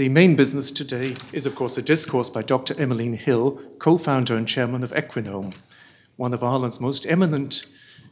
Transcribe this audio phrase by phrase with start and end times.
[0.00, 2.72] The main business today is, of course, a discourse by Dr.
[2.80, 5.54] Emmeline Hill, co founder and chairman of Equinome,
[6.16, 7.66] one of Ireland's most eminent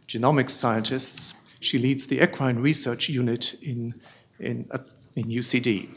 [0.06, 1.32] genomics scientists.
[1.61, 3.95] She leads the equine research unit in,
[4.38, 4.80] in, uh,
[5.16, 5.88] in UCD.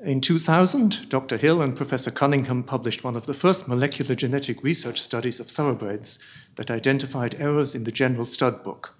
[0.00, 1.36] In 2000, Dr.
[1.36, 6.18] Hill and Professor Cunningham published one of the first molecular genetic research studies of thoroughbreds
[6.56, 8.96] that identified errors in the General Stud Book.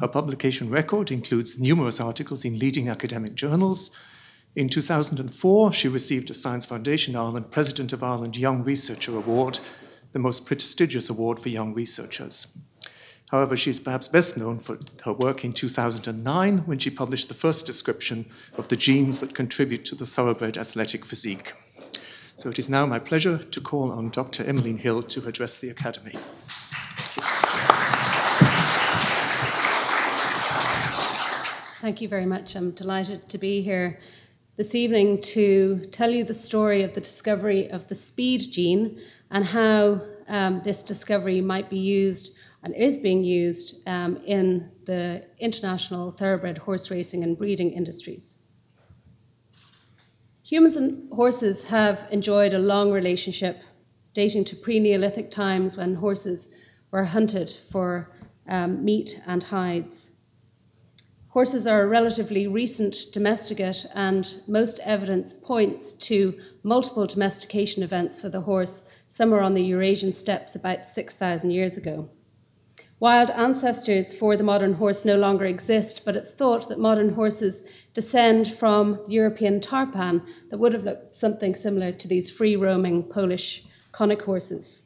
[0.00, 3.90] Her publication record includes numerous articles in leading academic journals.
[4.56, 9.58] In 2004, she received a Science Foundation Ireland President of Ireland Young Researcher Award,
[10.12, 12.46] the most prestigious award for young researchers.
[13.30, 17.66] However, she's perhaps best known for her work in 2009 when she published the first
[17.66, 18.26] description
[18.56, 21.52] of the genes that contribute to the thoroughbred athletic physique.
[22.36, 24.44] So it is now my pleasure to call on Dr.
[24.44, 26.16] Emmeline Hill to address the Academy.
[31.80, 32.54] Thank you very much.
[32.54, 33.98] I'm delighted to be here
[34.56, 39.00] this evening to tell you the story of the discovery of the speed gene
[39.32, 45.24] and how um, this discovery might be used and is being used um, in the
[45.40, 48.38] international thoroughbred horse racing and breeding industries.
[50.44, 53.60] Humans and horses have enjoyed a long relationship
[54.12, 56.48] dating to pre Neolithic times when horses
[56.92, 58.08] were hunted for
[58.46, 60.12] um, meat and hides.
[61.34, 68.28] Horses are a relatively recent domesticate, and most evidence points to multiple domestication events for
[68.28, 72.08] the horse somewhere on the Eurasian steppes about 6,000 years ago.
[73.00, 77.64] Wild ancestors for the modern horse no longer exist, but it's thought that modern horses
[77.94, 83.02] descend from the European tarpan that would have looked something similar to these free roaming
[83.02, 84.84] Polish konik horses.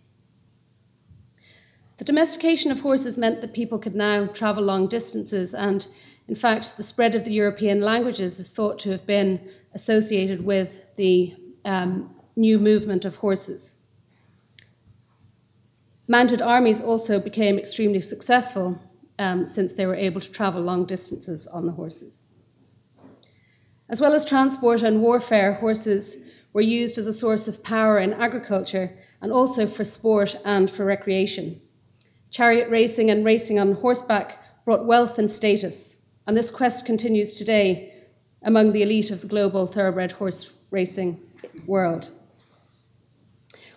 [1.98, 5.86] The domestication of horses meant that people could now travel long distances, and
[6.28, 10.94] in fact, the spread of the European languages is thought to have been associated with
[10.96, 11.34] the
[11.64, 13.76] um, new movement of horses.
[16.06, 18.78] Mounted armies also became extremely successful
[19.18, 22.26] um, since they were able to travel long distances on the horses.
[23.88, 26.18] As well as transport and warfare, horses
[26.52, 28.90] were used as a source of power in agriculture
[29.22, 31.60] and also for sport and for recreation.
[32.30, 35.96] Chariot racing and racing on horseback brought wealth and status,
[36.28, 37.90] and this quest continues today
[38.42, 41.18] among the elite of the global thoroughbred horse racing
[41.66, 42.10] world.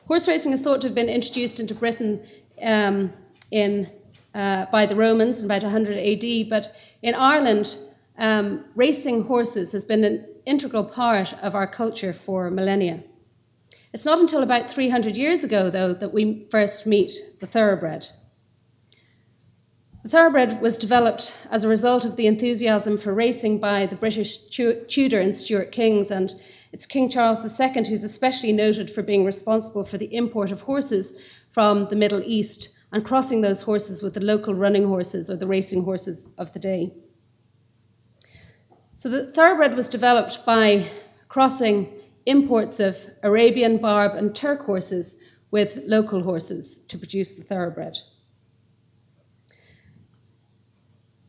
[0.05, 2.27] Horse racing is thought to have been introduced into Britain
[2.61, 3.13] um,
[3.51, 3.89] in,
[4.35, 7.77] uh, by the Romans in about 100 AD, but in Ireland,
[8.17, 13.01] um, racing horses has been an integral part of our culture for millennia.
[13.93, 18.05] It's not until about 300 years ago, though, that we first meet the thoroughbred.
[20.03, 24.37] The thoroughbred was developed as a result of the enthusiasm for racing by the British
[24.47, 26.33] Tudor and Stuart kings and
[26.71, 31.21] it's King Charles II who's especially noted for being responsible for the import of horses
[31.51, 35.45] from the Middle East and crossing those horses with the local running horses or the
[35.45, 36.91] racing horses of the day.
[38.97, 40.89] So the thoroughbred was developed by
[41.29, 41.89] crossing
[42.25, 45.13] imports of Arabian, Barb, and Turk horses
[45.51, 47.99] with local horses to produce the thoroughbred.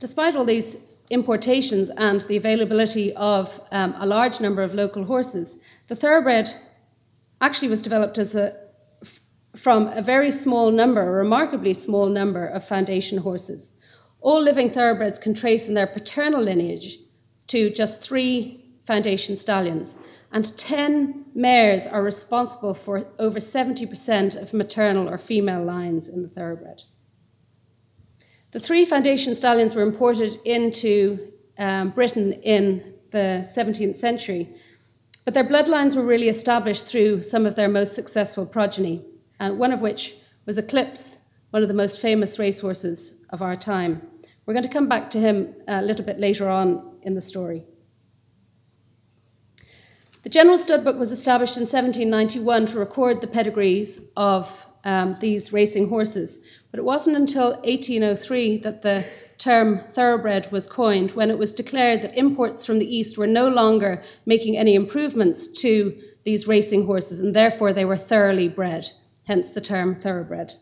[0.03, 0.77] Despite all these
[1.11, 6.51] importations and the availability of um, a large number of local horses, the thoroughbred
[7.41, 8.53] actually was developed as a,
[9.55, 13.75] from a very small number, a remarkably small number of foundation horses.
[14.21, 16.99] All living thoroughbreds can trace in their paternal lineage
[17.47, 19.95] to just three foundation stallions,
[20.33, 26.29] and 10 mares are responsible for over 70% of maternal or female lines in the
[26.29, 26.83] thoroughbred.
[28.53, 34.55] The three foundation stallions were imported into um, Britain in the 17th century,
[35.25, 39.07] but their bloodlines were really established through some of their most successful progeny,
[39.41, 41.19] and one of which was Eclipse,
[41.51, 44.03] one of the most famous racehorses of our time.
[44.45, 47.65] We're going to come back to him a little bit later on in the story.
[50.25, 55.53] The General Stud Book was established in 1791 to record the pedigrees of um, these
[55.53, 56.39] racing horses.
[56.73, 59.05] But it wasn't until 1803 that the
[59.37, 63.49] term thoroughbred was coined when it was declared that imports from the East were no
[63.49, 68.91] longer making any improvements to these racing horses and therefore they were thoroughly bred,
[69.25, 70.55] hence the term thoroughbred.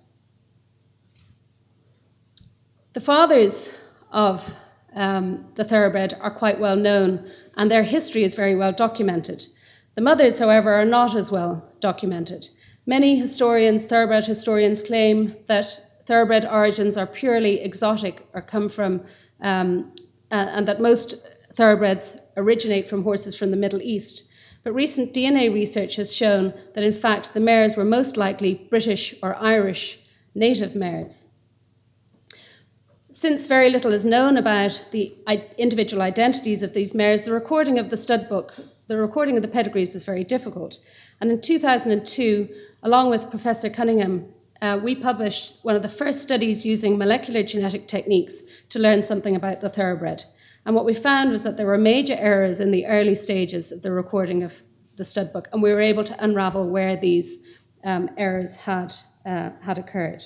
[2.94, 3.72] The fathers
[4.10, 4.52] of
[4.94, 9.46] um, the thoroughbred are quite well known and their history is very well documented.
[9.94, 12.48] The mothers, however, are not as well documented.
[12.84, 15.78] Many historians, thoroughbred historians, claim that
[16.10, 19.00] thoroughbred origins are purely exotic or come from,
[19.42, 19.92] um,
[20.32, 21.14] uh, and that most
[21.54, 24.24] thoroughbreds originate from horses from the Middle East.
[24.64, 29.14] But recent DNA research has shown that, in fact, the mares were most likely British
[29.22, 30.00] or Irish
[30.34, 31.28] native mares.
[33.12, 35.14] Since very little is known about the
[35.58, 38.56] individual identities of these mares, the recording of the stud book,
[38.88, 40.80] the recording of the pedigrees was very difficult.
[41.20, 42.48] And in 2002,
[42.82, 44.26] along with Professor Cunningham,
[44.62, 49.36] uh, we published one of the first studies using molecular genetic techniques to learn something
[49.36, 50.22] about the thoroughbred.
[50.66, 53.82] And what we found was that there were major errors in the early stages of
[53.82, 54.60] the recording of
[54.96, 57.38] the stud book, and we were able to unravel where these
[57.84, 58.92] um, errors had,
[59.24, 60.22] uh, had occurred.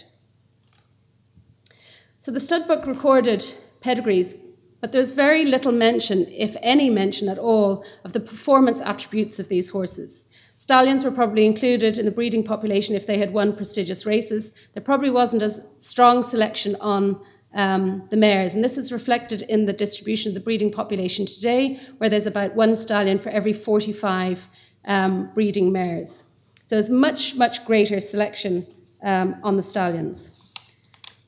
[2.19, 3.45] So the stud book recorded
[3.81, 4.35] pedigrees,
[4.81, 9.49] but there's very little mention, if any mention at all, of the performance attributes of
[9.49, 10.25] these horses.
[10.65, 14.51] Stallions were probably included in the breeding population if they had won prestigious races.
[14.73, 17.21] There probably wasn't a strong selection on
[17.53, 21.79] um, the mares, and this is reflected in the distribution of the breeding population today,
[21.99, 24.49] where there's about one stallion for every 45
[24.87, 26.25] um, breeding mares.
[26.67, 28.67] So there's much, much greater selection
[29.03, 30.31] um, on the stallions.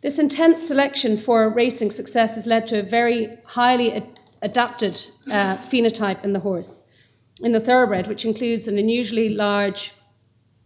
[0.00, 4.98] This intense selection for racing success has led to a very highly ad- adapted
[5.30, 6.80] uh, phenotype in the horse
[7.40, 9.92] in the thoroughbred, which includes an unusually large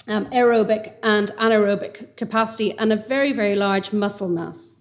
[0.06, 4.76] um, aerobic and anaerobic capacity and a very, very large muscle mass.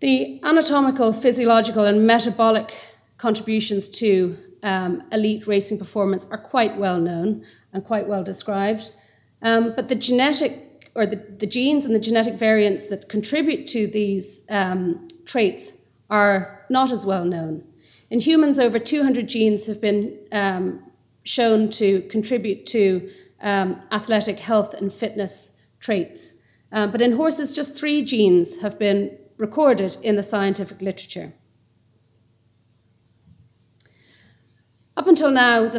[0.00, 2.74] The anatomical, physiological, and metabolic
[3.18, 8.90] contributions to um, elite racing performance are quite well known and quite well described.
[9.42, 13.86] Um, but the genetic or the, the, genes and the genetic variants that contribute to
[13.86, 15.72] these um, traits
[16.10, 17.64] are not as well known.
[18.12, 20.82] In humans, over 200 genes have been um,
[21.24, 23.08] shown to contribute to
[23.40, 25.50] um, athletic health and fitness
[25.80, 26.34] traits.
[26.72, 31.32] Um, but in horses, just three genes have been recorded in the scientific literature.
[34.94, 35.78] Up until now, the,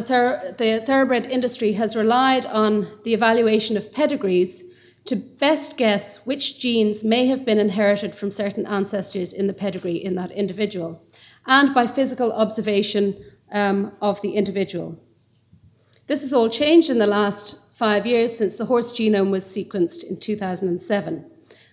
[0.58, 4.64] the thoroughbred industry has relied on the evaluation of pedigrees
[5.04, 10.04] to best guess which genes may have been inherited from certain ancestors in the pedigree
[10.04, 11.03] in that individual
[11.46, 13.16] and by physical observation
[13.52, 14.98] um, of the individual.
[16.06, 20.04] This has all changed in the last five years since the horse genome was sequenced
[20.04, 21.24] in 2007.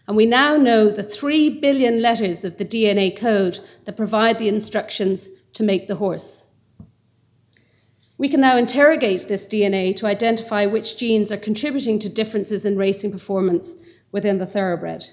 [0.07, 4.50] And we now know the 3 billion letters of the DNA code that provide the
[4.50, 6.45] instructions to make the horse.
[8.18, 12.77] We can now interrogate this DNA to identify which genes are contributing to differences in
[12.77, 13.75] racing performance
[14.12, 15.03] within the thoroughbred.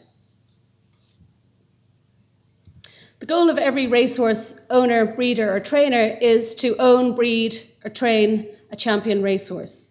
[3.17, 7.54] The goal of every racehorse owner, breeder, or trainer is to own, breed,
[7.84, 9.90] or train a champion racehorse.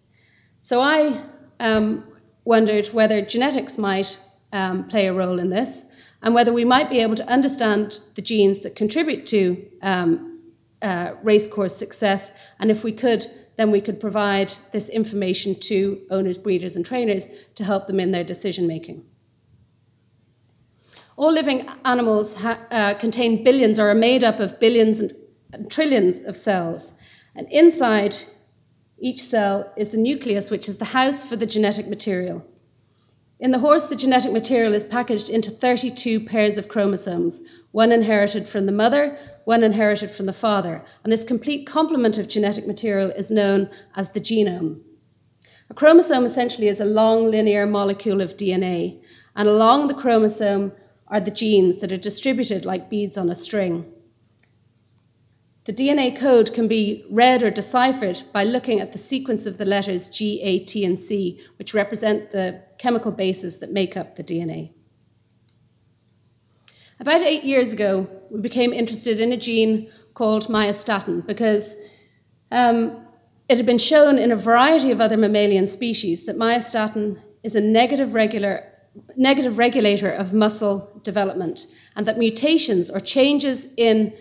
[0.60, 1.24] So I
[1.60, 2.04] um,
[2.44, 4.18] wondered whether genetics might
[4.52, 5.84] um, play a role in this
[6.22, 10.40] and whether we might be able to understand the genes that contribute to um,
[10.82, 12.32] uh, racecourse success.
[12.58, 13.24] And if we could,
[13.56, 18.10] then we could provide this information to owners, breeders, and trainers to help them in
[18.10, 19.04] their decision making.
[21.18, 26.36] All living animals uh, contain billions or are made up of billions and trillions of
[26.36, 26.92] cells.
[27.34, 28.14] And inside
[29.00, 32.46] each cell is the nucleus, which is the house for the genetic material.
[33.40, 37.42] In the horse, the genetic material is packaged into 32 pairs of chromosomes,
[37.72, 40.84] one inherited from the mother, one inherited from the father.
[41.02, 44.82] And this complete complement of genetic material is known as the genome.
[45.68, 49.00] A chromosome essentially is a long linear molecule of DNA,
[49.34, 50.70] and along the chromosome
[51.10, 53.92] are the genes that are distributed like beads on a string.
[55.64, 59.66] The DNA code can be read or deciphered by looking at the sequence of the
[59.66, 64.24] letters G, A, T, and C, which represent the chemical bases that make up the
[64.24, 64.70] DNA.
[67.00, 71.76] About eight years ago, we became interested in a gene called myostatin because
[72.50, 73.06] um,
[73.48, 77.60] it had been shown in a variety of other mammalian species that myostatin is a
[77.60, 78.67] negative regular
[79.16, 81.66] negative regulator of muscle development,
[81.96, 84.12] and that mutations or changes in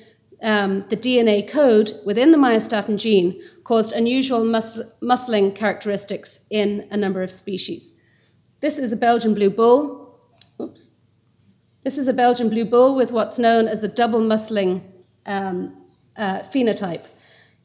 [0.41, 6.97] um, the DNA code within the myostatin gene caused unusual muscle, muscling characteristics in a
[6.97, 7.91] number of species.
[8.59, 10.19] This is a Belgian blue bull.
[10.61, 10.91] Oops.
[11.83, 14.81] This is a Belgian blue bull with what's known as the double muscling
[15.25, 17.05] um, uh, phenotype.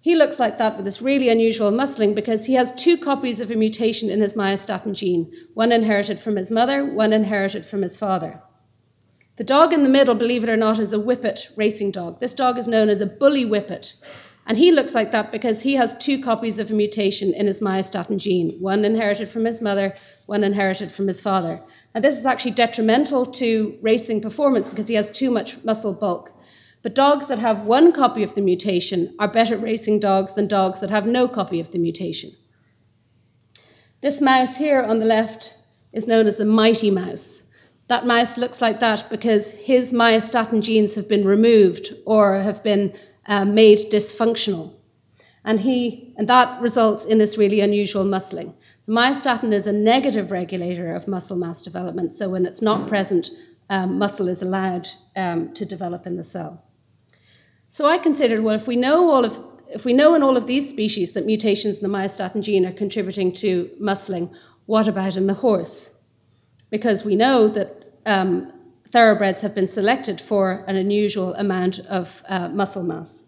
[0.03, 3.53] He looks like that with this really unusual muscling because he has two copies of
[3.53, 7.97] a mutation in his myostatin gene, one inherited from his mother, one inherited from his
[7.97, 8.43] father.
[9.37, 12.19] The dog in the middle, believe it or not, is a whippet racing dog.
[12.19, 13.95] This dog is known as a bully whippet.
[14.45, 17.61] And he looks like that because he has two copies of a mutation in his
[17.61, 19.95] myostatin gene, one inherited from his mother,
[20.27, 21.63] one inherited from his father.
[21.95, 26.33] Now, this is actually detrimental to racing performance because he has too much muscle bulk.
[26.83, 30.81] But dogs that have one copy of the mutation are better racing dogs than dogs
[30.81, 32.33] that have no copy of the mutation.
[34.01, 35.57] This mouse here on the left
[35.93, 37.45] is known as the mighty mouse.
[37.87, 42.95] That mouse looks like that because his myostatin genes have been removed or have been
[43.27, 44.73] uh, made dysfunctional.
[45.45, 48.55] And, he, and that results in this really unusual muscling.
[48.83, 53.31] So myostatin is a negative regulator of muscle mass development, so when it's not present,
[53.71, 56.63] um, muscle is allowed um, to develop in the cell.
[57.73, 60.47] So I considered, well, if we know all of if we know in all of
[60.47, 64.31] these species that mutations in the myostatin gene are contributing to muscling,
[64.67, 65.91] what about in the horse?
[66.69, 68.53] Because we know that um,
[68.91, 73.25] thoroughbreds have been selected for an unusual amount of uh, muscle mass.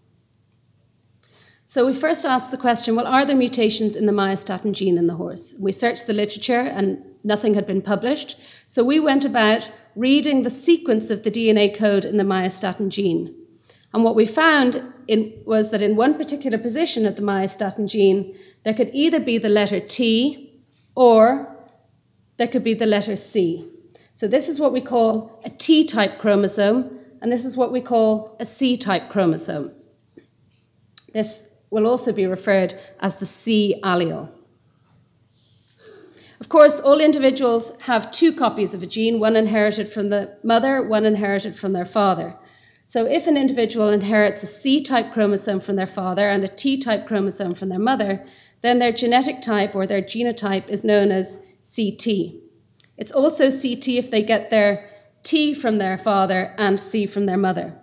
[1.67, 5.07] So we first asked the question well, are there mutations in the myostatin gene in
[5.07, 5.55] the horse?
[5.59, 8.37] We searched the literature and nothing had been published.
[8.69, 13.35] So we went about reading the sequence of the DNA code in the myostatin gene.
[13.95, 18.37] And what we found in, was that in one particular position of the myostatin gene,
[18.65, 20.61] there could either be the letter T
[20.97, 21.57] or
[22.37, 23.71] there could be the letter C.
[24.17, 27.81] So this is what we call a T type chromosome, and this is what we
[27.81, 29.71] call a C type chromosome.
[31.13, 34.29] This will also be referred as the C allele.
[36.41, 40.83] Of course, all individuals have two copies of a gene, one inherited from the mother,
[40.83, 42.37] one inherited from their father.
[42.87, 46.79] So if an individual inherits a C type chromosome from their father and a T
[46.79, 48.25] type chromosome from their mother,
[48.61, 51.37] then their genetic type or their genotype is known as
[51.77, 52.35] CT.
[52.97, 54.89] It's also CT if they get their
[55.23, 57.75] T from their father and C from their mother.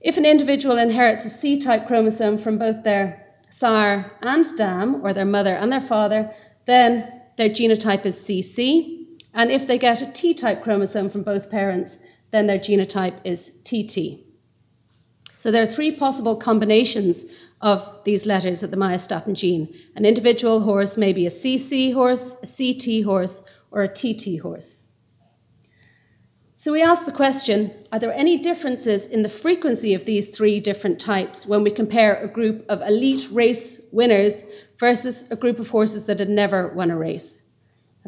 [0.00, 5.12] If an individual inherits a C type chromosome from both their sire and dam, or
[5.12, 6.32] their mother and their father,
[6.66, 9.06] then their genotype is CC.
[9.34, 11.98] And if they get a T type chromosome from both parents,
[12.30, 14.24] then their genotype is TT.
[15.36, 17.24] So there are three possible combinations
[17.60, 19.74] of these letters at the myostatin gene.
[19.96, 24.86] An individual horse may be a CC horse, a CT horse, or a TT horse.
[26.56, 30.60] So we asked the question Are there any differences in the frequency of these three
[30.60, 34.44] different types when we compare a group of elite race winners
[34.78, 37.40] versus a group of horses that had never won a race?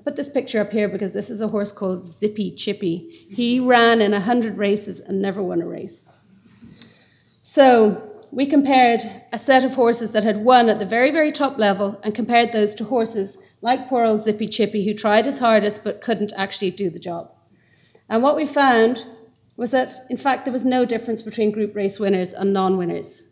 [0.04, 3.26] Put this picture up here because this is a horse called Zippy Chippy.
[3.30, 6.08] He ran in 100 races and never won a race.
[7.44, 11.58] So we compared a set of horses that had won at the very, very top
[11.58, 15.84] level and compared those to horses like poor old Zippy Chippy who tried his hardest
[15.84, 17.30] but couldn't actually do the job.
[18.08, 19.04] And what we found
[19.56, 23.26] was that, in fact, there was no difference between group race winners and non winners.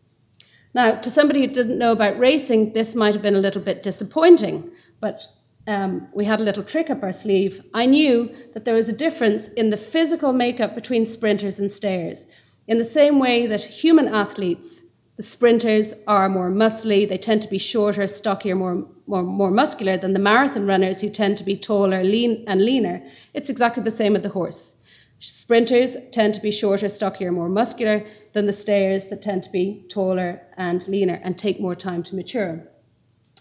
[0.72, 3.82] Now, to somebody who didn't know about racing, this might have been a little bit
[3.82, 5.26] disappointing, but
[5.70, 7.60] um, we had a little trick up our sleeve.
[7.72, 12.26] I knew that there was a difference in the physical makeup between sprinters and stayers.
[12.66, 14.82] In the same way that human athletes,
[15.16, 19.96] the sprinters are more muscly, they tend to be shorter, stockier, more, more, more muscular
[19.96, 23.02] than the marathon runners who tend to be taller lean, and leaner.
[23.32, 24.74] It's exactly the same with the horse.
[25.20, 29.84] Sprinters tend to be shorter, stockier, more muscular than the stayers that tend to be
[29.88, 32.66] taller and leaner and take more time to mature.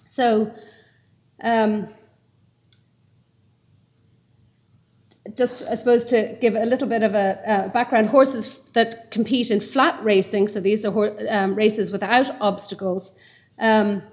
[0.05, 0.51] So,
[1.41, 1.87] um,
[5.35, 9.51] just, I suppose, to give a little bit of a uh, background, horses that compete
[9.51, 13.11] in flat racing, so these are um, races without obstacles,
[13.59, 14.03] um,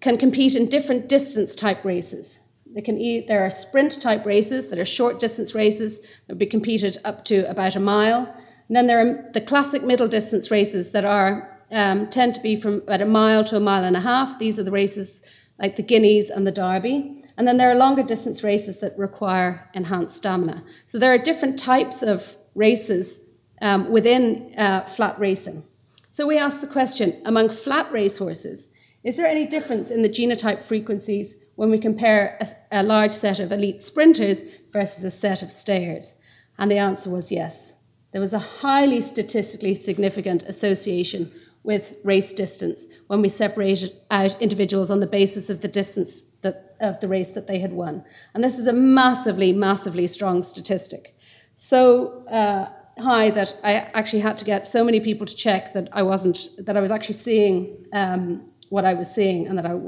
[0.00, 2.38] can compete in different distance type races.
[2.74, 6.36] They can e- there are sprint type races that are short distance races that will
[6.36, 8.34] be competed up to about a mile.
[8.68, 12.56] And then there are the classic middle distance races that are um, tend to be
[12.56, 14.38] from about a mile to a mile and a half.
[14.38, 15.20] These are the races
[15.58, 17.24] like the Guineas and the Derby.
[17.36, 20.64] And then there are longer distance races that require enhanced stamina.
[20.86, 23.20] So there are different types of races
[23.60, 25.62] um, within uh, flat racing.
[26.08, 28.68] So we asked the question among flat race horses,
[29.04, 33.38] is there any difference in the genotype frequencies when we compare a, a large set
[33.38, 36.14] of elite sprinters versus a set of stayers?
[36.58, 37.74] And the answer was yes.
[38.12, 41.30] There was a highly statistically significant association
[41.62, 46.76] with race distance when we separated out individuals on the basis of the distance that,
[46.80, 48.04] of the race that they had won.
[48.34, 51.14] And this is a massively, massively strong statistic.
[51.56, 55.88] So uh, high that I actually had to get so many people to check that
[55.92, 59.78] I wasn't, that I was actually seeing um, what I was seeing and that I,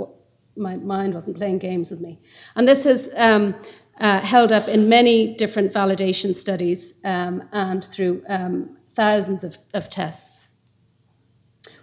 [0.57, 2.21] my mind wasn't playing games with me.
[2.55, 3.55] And this has um,
[3.99, 9.90] uh, held up in many different validation studies um, and through um, thousands of, of
[9.90, 10.49] tests.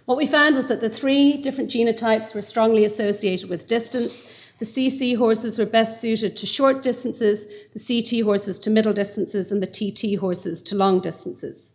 [0.06, 4.24] What we found was that the three different genotypes were strongly associated with distance.
[4.58, 9.52] The CC horses were best suited to short distances, the CT horses to middle distances,
[9.52, 11.72] and the TT horses to long distances.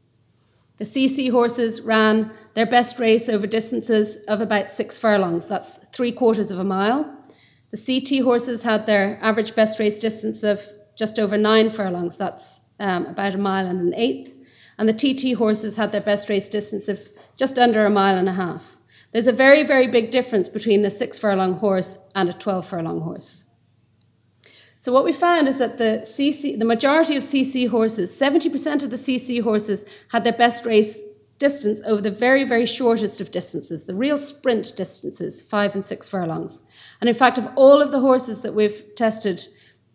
[0.78, 6.12] The CC horses ran their best race over distances of about six furlongs, that's three
[6.12, 7.18] quarters of a mile.
[7.70, 10.60] The CT horses had their average best race distance of
[10.96, 14.34] just over nine furlongs, that's um, about a mile and an eighth.
[14.80, 17.00] And the TT horses had their best race distance of
[17.38, 18.71] just under a mile and a half.
[19.12, 23.02] There's a very, very big difference between a six furlong horse and a 12 furlong
[23.02, 23.44] horse.
[24.80, 28.90] So what we found is that the CC, the majority of CC horses, 70% of
[28.90, 31.04] the CC horses had their best race
[31.38, 36.08] distance over the very, very shortest of distances, the real sprint distances, five and six
[36.08, 36.62] furlongs.
[37.00, 39.48] And in fact, of all of the horses that we've tested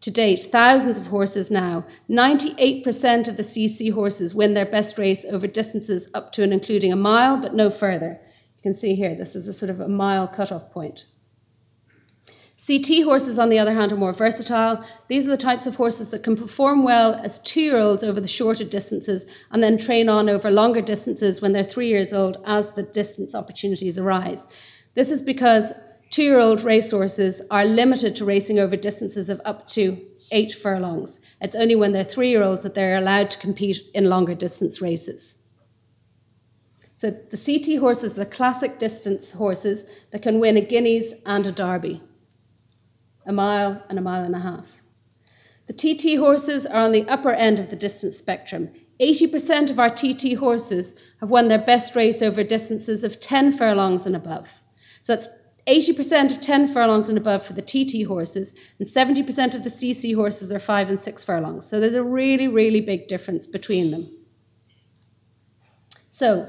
[0.03, 5.25] to date, thousands of horses now, 98% of the CC horses win their best race
[5.25, 8.21] over distances up to and including a mile, but no further.
[8.67, 11.05] Can see here, this is a sort of a mile cutoff point.
[12.67, 14.85] CT horses, on the other hand, are more versatile.
[15.07, 18.21] These are the types of horses that can perform well as two year olds over
[18.21, 22.43] the shorter distances and then train on over longer distances when they're three years old
[22.45, 24.49] as the distance opportunities arise.
[24.95, 25.73] This is because
[26.11, 31.21] two year old racehorses are limited to racing over distances of up to eight furlongs.
[31.41, 34.83] It's only when they're three year olds that they're allowed to compete in longer distance
[34.83, 35.39] races.
[36.97, 41.47] So the CT horses are the classic distance horses that can win a Guineas and
[41.47, 42.03] a Derby
[43.27, 44.67] a mile, and a mile and a half.
[45.67, 48.71] The TT horses are on the upper end of the distance spectrum.
[49.01, 54.07] 80% of our TT horses have won their best race over distances of 10 furlongs
[54.07, 54.49] and above.
[55.03, 55.29] So that's
[55.67, 60.15] 80% of 10 furlongs and above for the TT horses, and 70% of the CC
[60.15, 61.67] horses are 5 and 6 furlongs.
[61.67, 64.09] So there's a really, really big difference between them.
[66.11, 66.49] So,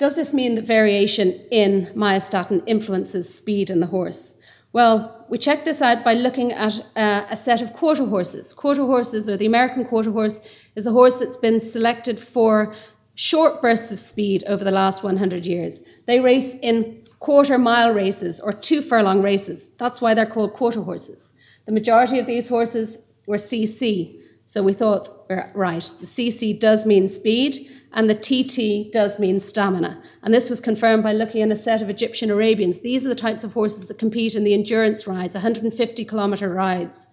[0.00, 4.34] does this mean that variation in myostatin influences speed in the horse?
[4.72, 8.54] Well, we checked this out by looking at uh, a set of quarter horses.
[8.54, 10.40] Quarter horses, or the American quarter horse,
[10.74, 12.74] is a horse that's been selected for
[13.14, 15.82] short bursts of speed over the last 100 years.
[16.06, 19.68] They race in quarter mile races or two furlong races.
[19.76, 21.34] That's why they're called quarter horses.
[21.66, 22.96] The majority of these horses
[23.26, 24.18] were CC.
[24.46, 30.02] So we thought, right, the CC does mean speed, and the TT does mean stamina.
[30.22, 32.80] And this was confirmed by looking at a set of Egyptian Arabians.
[32.80, 37.08] These are the types of horses that compete in the endurance rides, 150 kilometre rides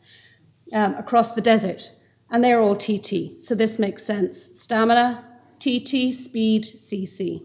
[0.73, 1.91] um, across the desert.
[2.29, 3.41] And they're all TT.
[3.41, 4.49] So this makes sense.
[4.53, 5.25] Stamina,
[5.59, 7.43] TT, speed, CC.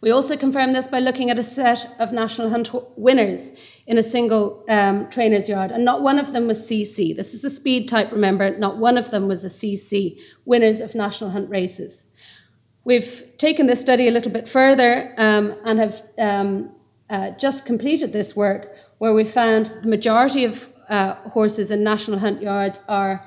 [0.00, 3.50] We also confirmed this by looking at a set of national hunt winners
[3.86, 7.16] in a single um, trainer's yard, and not one of them was CC.
[7.16, 10.94] This is the speed type, remember, not one of them was a CC, winners of
[10.94, 12.06] national hunt races.
[12.84, 16.70] We've taken this study a little bit further um, and have um,
[17.10, 22.18] uh, just completed this work where we found the majority of uh, horses in national
[22.18, 23.22] hunt yards are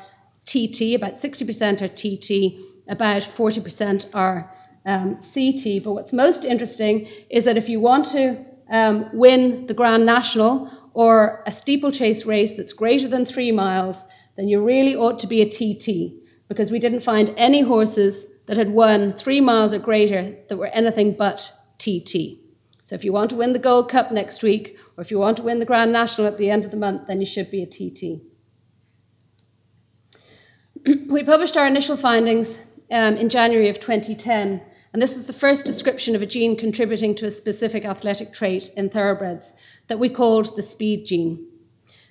[0.46, 4.51] TT, about 60% are TT, about 40% are
[4.86, 5.84] um, CT.
[5.84, 10.70] But what's most interesting is that if you want to um, win the Grand National
[10.94, 14.04] or a steeplechase race that's greater than three miles,
[14.36, 16.14] then you really ought to be a TT
[16.48, 20.68] because we didn't find any horses that had won three miles or greater that were
[20.68, 22.40] anything but TT.
[22.84, 25.38] So if you want to win the Gold Cup next week, or if you want
[25.38, 27.64] to win the Grand National at the end of the month, then you should be
[27.64, 28.22] a TT.
[31.10, 32.58] we published our initial findings
[32.92, 34.62] um, in January of 2010
[34.94, 38.70] and this was the first description of a gene contributing to a specific athletic trait
[38.76, 39.54] in thoroughbreds
[39.88, 41.48] that we called the speed gene.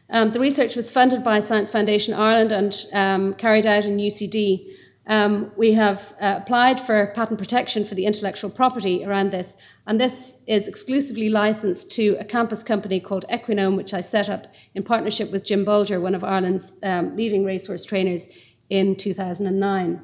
[0.08, 4.74] Um, the research was funded by Science Foundation Ireland and um, carried out in UCD.
[5.06, 10.00] Um, we have uh, applied for patent protection for the intellectual property around this, and
[10.00, 14.82] this is exclusively licensed to a campus company called Equinome, which I set up in
[14.82, 18.26] partnership with Jim Bolger, one of Ireland's um, leading racehorse trainers,
[18.68, 20.00] in 2009.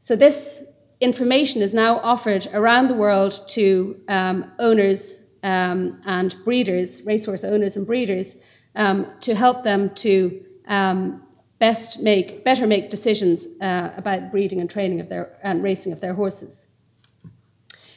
[0.00, 0.62] So this
[1.00, 7.76] information is now offered around the world to um, owners um, and breeders, racehorse owners
[7.76, 8.36] and breeders,
[8.74, 11.22] um, to help them to um,
[11.58, 16.00] best make, better make decisions uh, about breeding and training of their and racing of
[16.00, 16.66] their horses.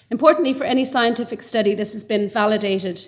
[0.10, 3.05] Importantly, for any scientific study, this has been validated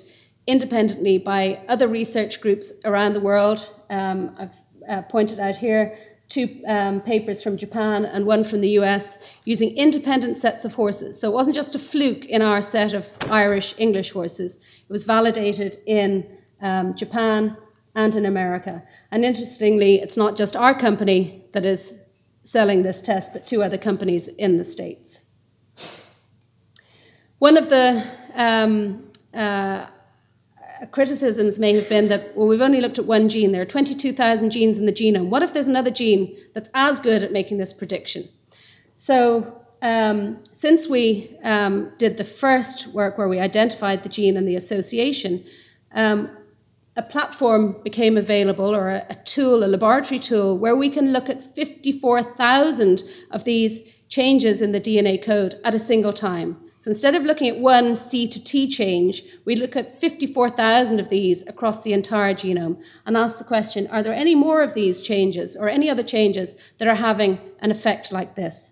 [0.48, 3.70] independently by other research groups around the world.
[3.90, 4.56] Um, I've
[4.88, 5.98] uh, pointed out here
[6.30, 11.20] two um, papers from Japan and one from the US using independent sets of horses.
[11.20, 15.04] So it wasn't just a fluke in our set of Irish English horses, it was
[15.04, 16.26] validated in
[16.62, 17.58] um, Japan
[17.96, 18.84] and in America.
[19.12, 21.96] And interestingly, it's not just our company that is
[22.44, 25.20] selling this test, but two other companies in the States.
[27.40, 29.88] One of the um, uh,
[30.92, 33.52] criticisms may have been that, well, we've only looked at one gene.
[33.52, 35.30] There are 22,000 genes in the genome.
[35.30, 38.28] What if there's another gene that's as good at making this prediction?
[38.96, 44.48] So um, since we um, did the first work where we identified the gene and
[44.48, 45.44] the association,
[45.94, 46.30] um,
[46.96, 51.30] a platform became available or a, a, tool, a laboratory tool, where we can look
[51.30, 56.58] at 54,000 of these changes in the DNA code at a single time.
[56.80, 61.10] So instead of looking at one C to T change, we look at 54,000 of
[61.10, 65.02] these across the entire genome and ask the question are there any more of these
[65.02, 68.72] changes or any other changes that are having an effect like this?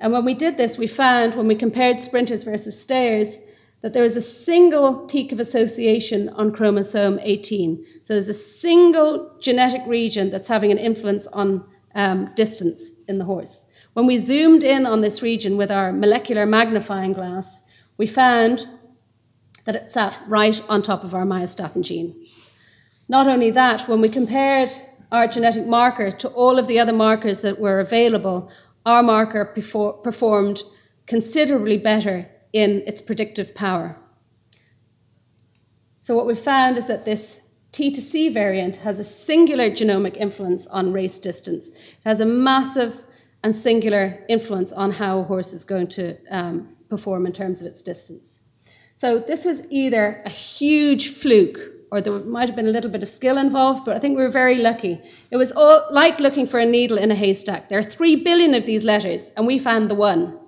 [0.00, 3.38] And when we did this, we found when we compared sprinters versus stayers
[3.82, 7.84] that there is a single peak of association on chromosome 18.
[8.02, 13.24] So there's a single genetic region that's having an influence on um, distance in the
[13.24, 13.64] horse.
[13.98, 17.60] When we zoomed in on this region with our molecular magnifying glass,
[17.96, 18.64] we found
[19.64, 22.14] that it sat right on top of our myostatin gene.
[23.08, 24.70] Not only that, when we compared
[25.10, 28.52] our genetic marker to all of the other markers that were available,
[28.86, 29.44] our marker
[30.04, 30.62] performed
[31.08, 33.96] considerably better in its predictive power.
[35.96, 37.40] So, what we found is that this
[37.72, 41.70] T to C variant has a singular genomic influence on race distance.
[41.70, 42.94] It has a massive
[43.42, 47.66] and singular influence on how a horse is going to um, perform in terms of
[47.66, 48.40] its distance.
[48.96, 51.58] So this was either a huge fluke
[51.90, 54.22] or there might have been a little bit of skill involved, but I think we
[54.22, 55.00] were very lucky.
[55.30, 57.68] It was all, like looking for a needle in a haystack.
[57.68, 60.38] There are three billion of these letters, and we found the one.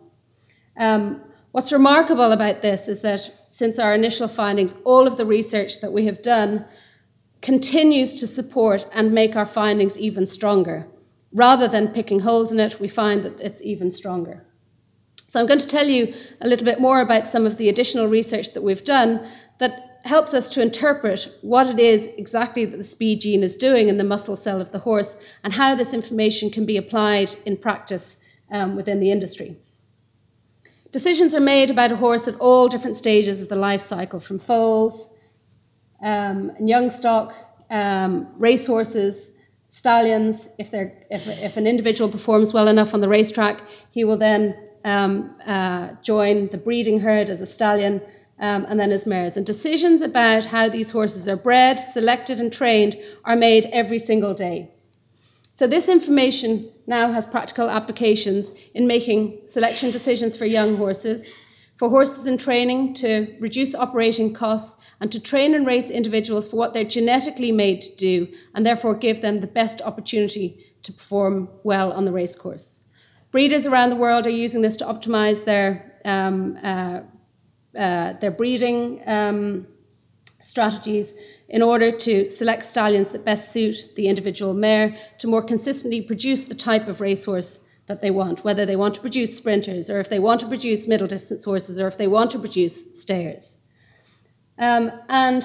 [0.77, 1.23] Um,
[1.53, 5.93] what's remarkable about this is that since our initial findings, all of the research that
[5.93, 6.67] we have done
[7.41, 10.87] continues to support and make our findings even stronger
[11.33, 14.45] rather than picking holes in it, we find that it's even stronger.
[15.29, 18.09] So I'm going to tell you a little bit more about some of the additional
[18.09, 22.85] research that we've done that helps us to interpret what it is exactly that the
[22.85, 26.51] speed gene is doing in the muscle cell of the horse and how this information
[26.51, 28.17] can be applied in practice
[28.51, 29.57] um, within the industry.
[30.91, 34.41] Decisions are made about a horse at all different stages of the life cycle, from
[34.41, 35.07] foals
[36.03, 37.33] um, and young stock,
[37.71, 39.30] um, racehorses,
[39.71, 44.57] stallions, if, if, if, an individual performs well enough on the racetrack, he will then
[44.85, 48.03] um, uh, join the breeding herd as a stallion
[48.41, 49.37] um, and then as mares.
[49.37, 54.35] And decisions about how these horses are bred, selected, and trained are made every single
[54.35, 54.71] day.
[55.55, 61.31] So, this information now has practical applications in making selection decisions for young horses,
[61.81, 66.57] for horses in training to reduce operating costs and to train and race individuals for
[66.57, 71.49] what they're genetically made to do and therefore give them the best opportunity to perform
[71.65, 72.81] well on the racecourse.
[73.33, 77.01] Breeders around the world are using this to optimize their, um, uh,
[77.75, 79.67] uh, their breeding um,
[80.43, 81.15] strategies
[81.49, 86.45] in order to select stallions that best suit the individual mare to more consistently produce
[86.45, 87.59] the type of racehorse
[87.91, 90.87] that they want, whether they want to produce sprinters or if they want to produce
[90.87, 93.57] middle distance horses or if they want to produce stayers.
[94.59, 95.43] Um, and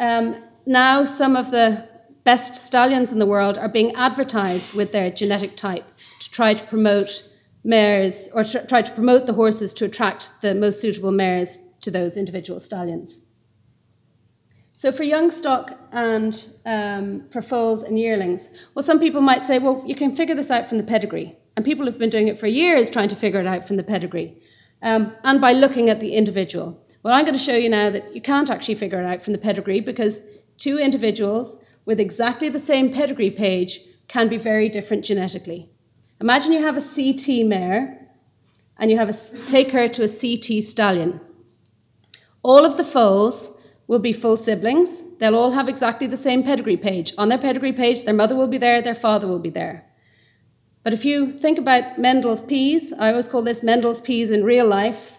[0.00, 1.86] um, now some of the
[2.24, 5.84] best stallions in the world are being advertised with their genetic type
[6.20, 7.28] to try to promote
[7.62, 11.90] mares or tr- try to promote the horses to attract the most suitable mares to
[11.90, 13.18] those individual stallions.
[14.78, 16.32] So for young stock and
[16.64, 20.50] um, for foals and yearlings, well, some people might say, well, you can figure this
[20.50, 21.36] out from the pedigree.
[21.56, 23.82] And people have been doing it for years trying to figure it out from the
[23.82, 24.36] pedigree
[24.82, 26.78] um, and by looking at the individual.
[27.02, 29.32] Well, I'm going to show you now that you can't actually figure it out from
[29.32, 30.22] the pedigree because
[30.58, 35.68] two individuals with exactly the same pedigree page can be very different genetically.
[36.20, 38.08] Imagine you have a CT mare
[38.78, 41.20] and you have a, take her to a CT stallion.
[42.42, 43.52] All of the foals
[43.86, 45.02] will be full siblings.
[45.18, 47.12] They'll all have exactly the same pedigree page.
[47.18, 49.84] On their pedigree page, their mother will be there, their father will be there.
[50.84, 54.66] But if you think about Mendel's peas, I always call this Mendel's peas in real
[54.66, 55.18] life,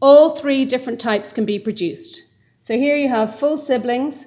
[0.00, 2.22] all three different types can be produced.
[2.60, 4.26] So here you have full siblings,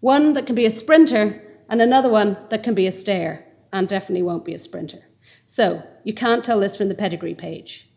[0.00, 3.88] one that can be a sprinter and another one that can be a stayer and
[3.88, 5.02] definitely won't be a sprinter.
[5.46, 7.88] So you can't tell this from the pedigree page.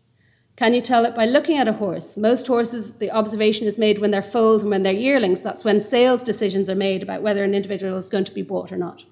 [0.56, 2.16] Can you tell it by looking at a horse?
[2.16, 5.40] Most horses, the observation is made when they're foals and when they're yearlings.
[5.40, 8.72] That's when sales decisions are made about whether an individual is going to be bought
[8.72, 9.04] or not.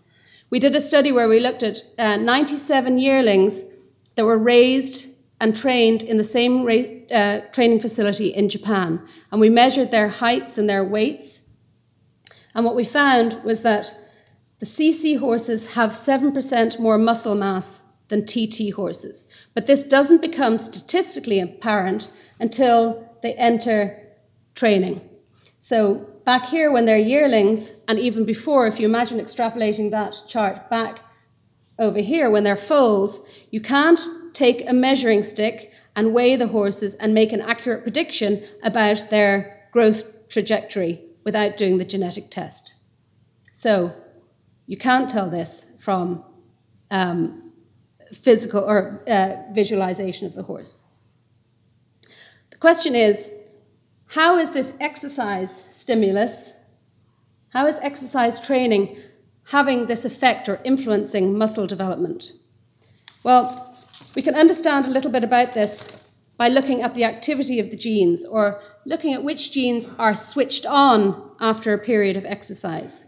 [0.50, 3.62] We did a study where we looked at uh, 97 yearlings
[4.14, 5.08] that were raised
[5.40, 9.00] and trained in the same ra- uh, training facility in Japan.
[9.30, 11.42] And we measured their heights and their weights.
[12.54, 13.94] And what we found was that
[14.58, 19.26] the CC horses have 7% more muscle mass than TT horses.
[19.54, 24.02] But this doesn't become statistically apparent until they enter
[24.54, 25.00] training.
[25.60, 30.68] So back here when they're yearlings, and even before, if you imagine extrapolating that chart
[30.68, 31.00] back
[31.78, 33.98] over here, when they're foals, you can't
[34.34, 39.68] take a measuring stick and weigh the horses and make an accurate prediction about their
[39.72, 42.74] growth trajectory without doing the genetic test.
[43.54, 43.94] So
[44.66, 46.22] you can't tell this from
[46.90, 47.52] um,
[48.12, 50.84] physical or uh, visualization of the horse.
[52.50, 53.30] The question is
[54.04, 56.52] how is this exercise stimulus,
[57.48, 58.98] how is exercise training
[59.44, 62.32] having this effect or influencing muscle development?
[63.24, 63.74] Well,
[64.14, 65.88] we can understand a little bit about this
[66.36, 70.66] by looking at the activity of the genes or looking at which genes are switched
[70.66, 73.06] on after a period of exercise.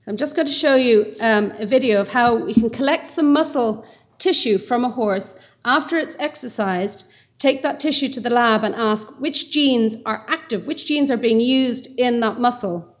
[0.00, 3.06] So I'm just going to show you um, a video of how we can collect
[3.06, 3.86] some muscle
[4.18, 7.04] tissue from a horse after it's exercised,
[7.40, 11.16] take that tissue to the lab and ask which genes are active, which genes are
[11.16, 12.96] being used in that muscle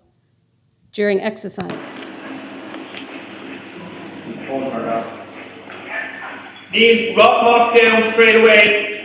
[0.92, 1.98] during exercise.
[6.72, 8.96] Need rock lock down straight away.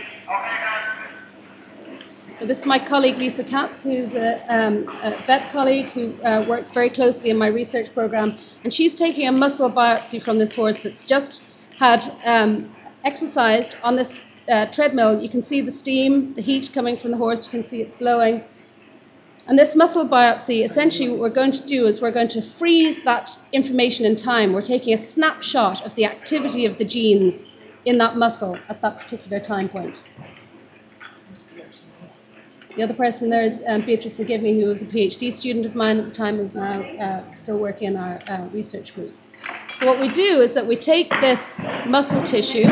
[2.40, 6.44] So this is my colleague Lisa Katz, who's a, um, a vet colleague who uh,
[6.46, 10.54] works very closely in my research program, and she's taking a muscle biopsy from this
[10.54, 11.42] horse that's just
[11.78, 15.20] had um, exercised on this uh, treadmill.
[15.20, 17.44] You can see the steam, the heat coming from the horse.
[17.46, 18.44] You can see it's blowing.
[19.48, 23.02] And this muscle biopsy, essentially, what we're going to do is we're going to freeze
[23.04, 24.52] that information in time.
[24.52, 27.46] We're taking a snapshot of the activity of the genes
[27.84, 30.04] in that muscle at that particular time point.
[32.76, 35.98] The other person there is um, Beatrice McGivney, who was a PhD student of mine
[35.98, 39.14] at the time, and is now uh, still working in our uh, research group.
[39.74, 42.66] So what we do is that we take this muscle tissue.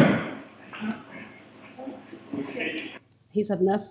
[3.35, 3.85] He's had enough.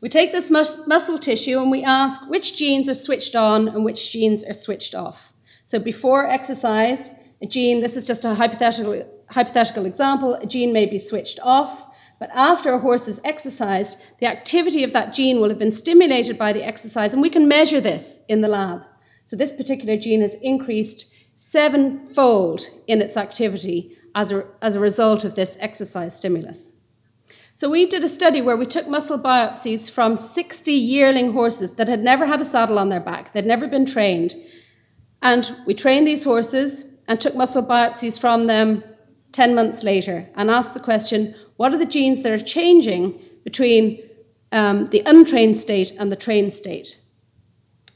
[0.00, 3.84] We take this mus- muscle tissue and we ask which genes are switched on and
[3.84, 5.32] which genes are switched off.
[5.64, 7.10] So before exercise,
[7.42, 11.84] a gene, this is just a hypothetical, hypothetical example, a gene may be switched off,
[12.20, 16.38] but after a horse is exercised, the activity of that gene will have been stimulated
[16.38, 18.82] by the exercise, and we can measure this in the lab.
[19.24, 25.24] So this particular gene has increased sevenfold in its activity as a, as a result
[25.24, 26.72] of this exercise stimulus.
[27.56, 31.88] So we did a study where we took muscle biopsies from 60 yearling horses that
[31.88, 34.34] had never had a saddle on their back, they'd never been trained.
[35.22, 38.84] And we trained these horses and took muscle biopsies from them
[39.32, 44.06] 10 months later and asked the question what are the genes that are changing between
[44.52, 46.98] um, the untrained state and the trained state?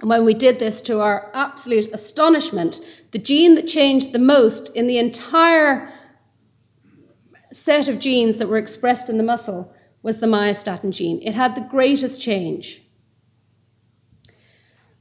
[0.01, 4.71] And when we did this, to our absolute astonishment, the gene that changed the most
[4.71, 5.93] in the entire
[7.53, 11.21] set of genes that were expressed in the muscle was the myostatin gene.
[11.23, 12.83] It had the greatest change.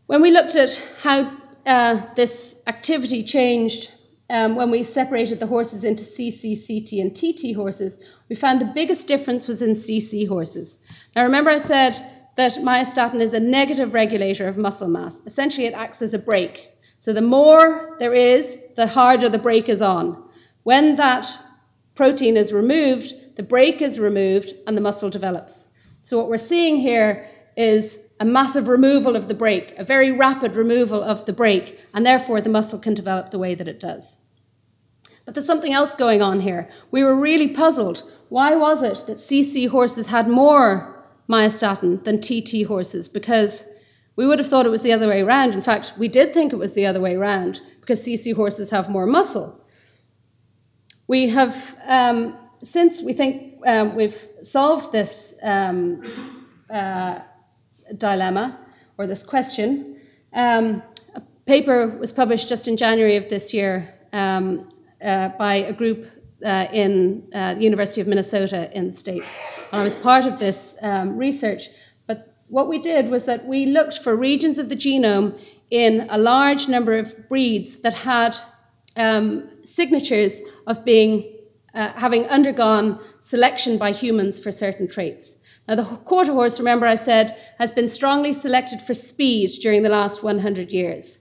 [0.08, 3.92] When we looked at how uh, this activity changed
[4.30, 8.72] um, when we separated the horses into CC, CT, and TT horses, we found the
[8.74, 10.78] biggest difference was in CC horses.
[11.16, 12.00] Now, remember, I said
[12.36, 15.22] that myostatin is a negative regulator of muscle mass.
[15.26, 16.70] Essentially, it acts as a brake.
[17.00, 20.24] So, the more there is, the harder the brake is on.
[20.64, 21.28] When that
[22.00, 25.68] protein is removed, the brake is removed, and the muscle develops.
[26.04, 30.56] So, what we're seeing here is a massive removal of the brake, a very rapid
[30.56, 34.18] removal of the brake, and therefore the muscle can develop the way that it does.
[35.26, 36.70] But there's something else going on here.
[36.90, 38.10] We were really puzzled.
[38.30, 43.10] Why was it that CC horses had more myostatin than TT horses?
[43.10, 43.66] Because
[44.16, 45.54] we would have thought it was the other way around.
[45.54, 48.90] In fact, we did think it was the other way around because CC horses have
[48.90, 49.60] more muscle.
[51.10, 56.04] We have, um, since we think um, we've solved this um,
[56.70, 57.22] uh,
[57.98, 58.60] dilemma
[59.00, 60.00] or this question,
[60.34, 60.84] um,
[61.16, 64.70] a paper was published just in January of this year um,
[65.04, 66.06] uh, by a group
[66.46, 69.26] uh, in uh, the University of Minnesota in the States.
[69.72, 71.70] And I was part of this um, research.
[72.06, 75.40] But what we did was that we looked for regions of the genome
[75.72, 78.36] in a large number of breeds that had
[79.00, 81.36] um, signatures of being
[81.74, 85.36] uh, having undergone selection by humans for certain traits.
[85.68, 89.90] Now, the quarter horse, remember I said, has been strongly selected for speed during the
[89.90, 91.20] last 100 years.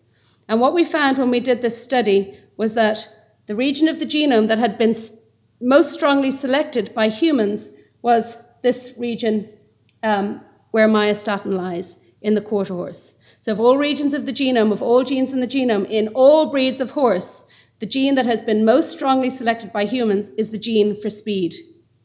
[0.48, 3.06] And what we found when we did this study was that
[3.46, 4.94] the region of the genome that had been
[5.60, 7.68] most strongly selected by humans
[8.02, 9.48] was this region
[10.02, 13.14] um, where myostatin lies in the quarter horse.
[13.40, 16.50] So, of all regions of the genome, of all genes in the genome, in all
[16.50, 17.44] breeds of horse,
[17.80, 21.54] the gene that has been most strongly selected by humans is the gene for speed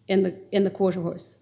[0.07, 1.37] in the, in the quarter horse.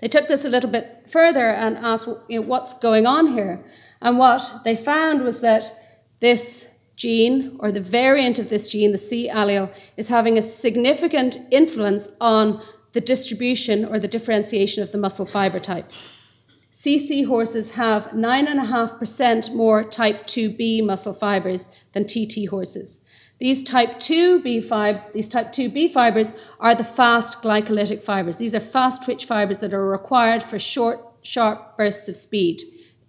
[0.00, 3.64] They took this a little bit further and asked you know, what's going on here.
[4.02, 5.72] And what they found was that
[6.20, 11.38] this gene, or the variant of this gene, the C allele, is having a significant
[11.50, 16.10] influence on the distribution or the differentiation of the muscle fiber types.
[16.72, 23.00] CC horses have 9.5% more type 2B muscle fibers than TT horses.
[23.38, 28.36] These type 2B fib- these type 2B fibers are the fast glycolytic fibers.
[28.36, 32.62] These are fast twitch fibers that are required for short, sharp bursts of speed.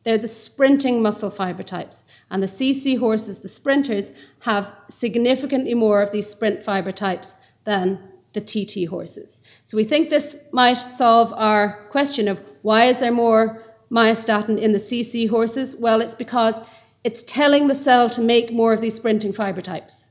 [0.03, 2.03] They're the sprinting muscle fiber types.
[2.29, 7.99] And the CC horses, the sprinters, have significantly more of these sprint fiber types than
[8.33, 9.39] the TT horses.
[9.63, 14.73] So we think this might solve our question of why is there more myostatin in
[14.73, 15.73] the CC horses?
[15.75, 16.61] Well, it's because
[17.05, 20.06] it's telling the cell to make more of these sprinting fiber types.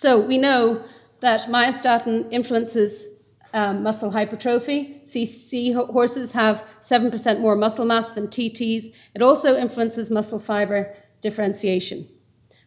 [0.00, 0.82] So we know
[1.20, 3.06] that myostatin influences
[3.52, 5.02] um, muscle hypertrophy.
[5.04, 8.94] CC horses have 7% more muscle mass than TTs.
[9.14, 12.08] It also influences muscle fiber differentiation.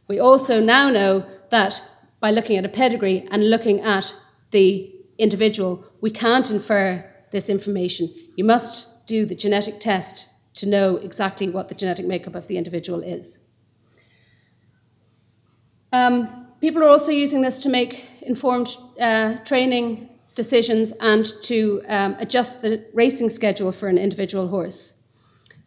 [0.07, 1.81] We also now know that
[2.19, 4.13] by looking at a pedigree and looking at
[4.51, 8.13] the individual, we can't infer this information.
[8.35, 12.59] You must do the genetic test to know exactly what the genetic makeup of the
[12.59, 13.39] individual is.
[15.91, 22.15] Um, people are also using this to make informed uh, training decisions and to um,
[22.19, 24.93] adjust the racing schedule for an individual horse.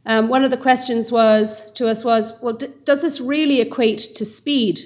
[0.07, 4.15] Um, one of the questions was to us was, well, d- does this really equate
[4.15, 4.81] to speed?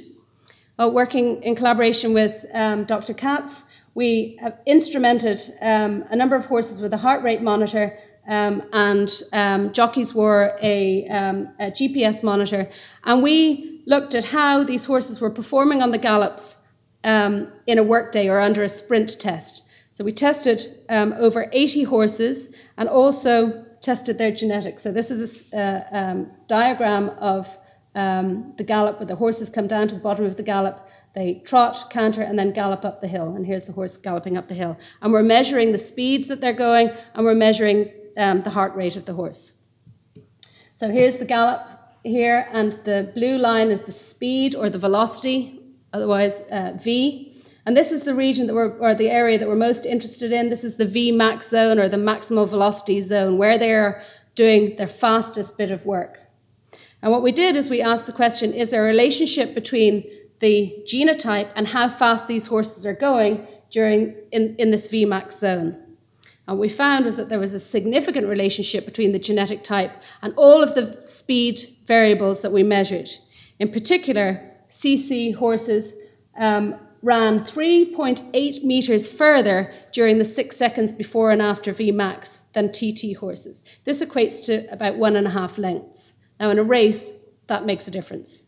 [0.77, 3.15] Well, working in collaboration with um, Dr.
[3.15, 3.63] Katz,
[3.95, 7.97] we have instrumented um, a number of horses with a heart rate monitor,
[8.27, 11.05] um, and um, jockeys wore a,
[11.61, 12.69] a GPS monitor,
[13.05, 16.57] and we looked at how these horses were performing on the gallops
[17.03, 19.65] um, in a workday or under a sprint test.
[19.91, 24.85] So we tested um, over 80 horses and also tested their genetics.
[24.85, 27.49] So this is a uh, um, diagram of
[27.97, 30.87] um, the gallop where the horses come down to the bottom of the gallop.
[31.17, 33.35] They trot, canter, and then gallop up the hill.
[33.35, 34.79] And here's the horse galloping up the hill.
[35.03, 38.95] And we're measuring the speeds that they're going, and we're measuring um, the heart rate
[38.95, 39.53] of the horse.
[40.77, 45.61] So here's the gallop here, and the blue line is the speed or the velocity,
[45.93, 47.33] otherwise uh, V.
[47.67, 50.49] And this is the region that we're, or the area that we're most interested in.
[50.49, 54.03] This is the Vmax zone or the maximal velocity zone, where they're
[54.35, 56.19] doing their fastest bit of work.
[57.03, 60.05] And what we did is we asked the question is there a relationship between
[60.41, 65.77] the genotype and how fast these horses are going during in, in this Vmax zone?
[66.47, 69.93] And what we found was that there was a significant relationship between the genetic type
[70.23, 71.61] and all of the speed
[71.91, 73.11] variables that we measured.
[73.59, 74.29] In particular,
[74.69, 75.93] CC horses
[76.39, 83.17] um, ran 3.8 metres further during the six seconds before and after Vmax than TT
[83.17, 83.65] horses.
[83.85, 86.13] This equates to about one and a half lengths.
[86.39, 87.11] Now, in a race,
[87.49, 88.45] that makes a difference.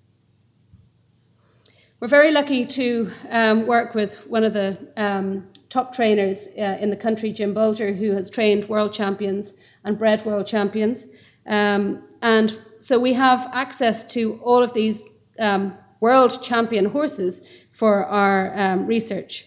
[1.98, 6.90] We're very lucky to um, work with one of the um, top trainers uh, in
[6.90, 11.08] the country, Jim Bolger, who has trained world champions and bred world champions.
[11.46, 15.04] Um, and so we have access to all of these
[15.38, 17.40] um, world champion horses
[17.70, 19.46] for our um, research.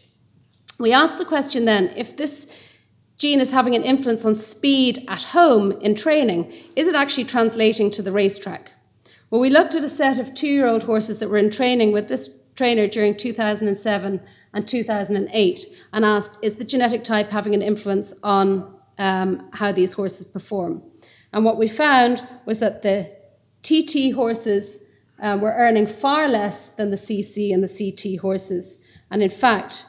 [0.80, 2.48] We asked the question then if this
[3.18, 7.92] gene is having an influence on speed at home in training, is it actually translating
[7.92, 8.72] to the racetrack?
[9.30, 11.92] Well, we looked at a set of two year old horses that were in training
[11.92, 14.22] with this trainer during 2007
[14.54, 19.92] and 2008 and asked, is the genetic type having an influence on um, how these
[19.92, 20.82] horses perform?
[21.34, 23.15] And what we found was that the
[23.66, 24.78] TT horses
[25.20, 28.78] um, were earning far less than the CC and the CT horses.
[29.10, 29.88] And in fact,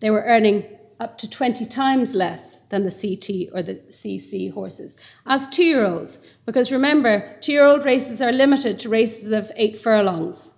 [0.00, 0.64] they were earning
[1.00, 5.86] up to 20 times less than the CT or the CC horses as two year
[5.86, 6.20] olds.
[6.44, 10.52] Because remember, two year old races are limited to races of eight furlongs.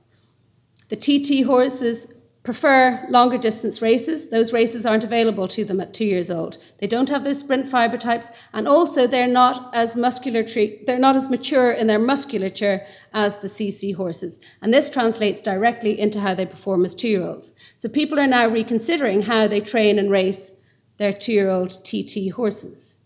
[0.88, 2.06] The TT horses
[2.50, 4.28] prefer longer distance races.
[4.28, 6.58] Those races aren't available to them at two years old.
[6.78, 10.42] They don't have those sprint fiber types, and also they're not as muscular,
[10.84, 12.80] they're not as mature in their musculature
[13.14, 14.40] as the CC horses.
[14.62, 17.54] And this translates directly into how they perform as two-year-olds.
[17.76, 20.50] So people are now reconsidering how they train and race
[20.96, 22.98] their two-year-old TT horses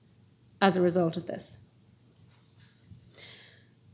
[0.62, 1.59] as a result of this.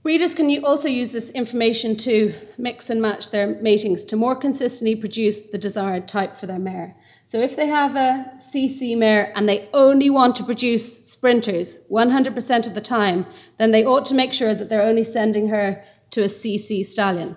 [0.03, 4.97] Breeders can also use this information to mix and match their matings to more consistently
[4.97, 6.95] produce the desired type for their mare.
[7.27, 12.67] So if they have a CC mare and they only want to produce sprinters 100%
[12.67, 13.27] of the time,
[13.59, 17.37] then they ought to make sure that they're only sending her to a CC stallion.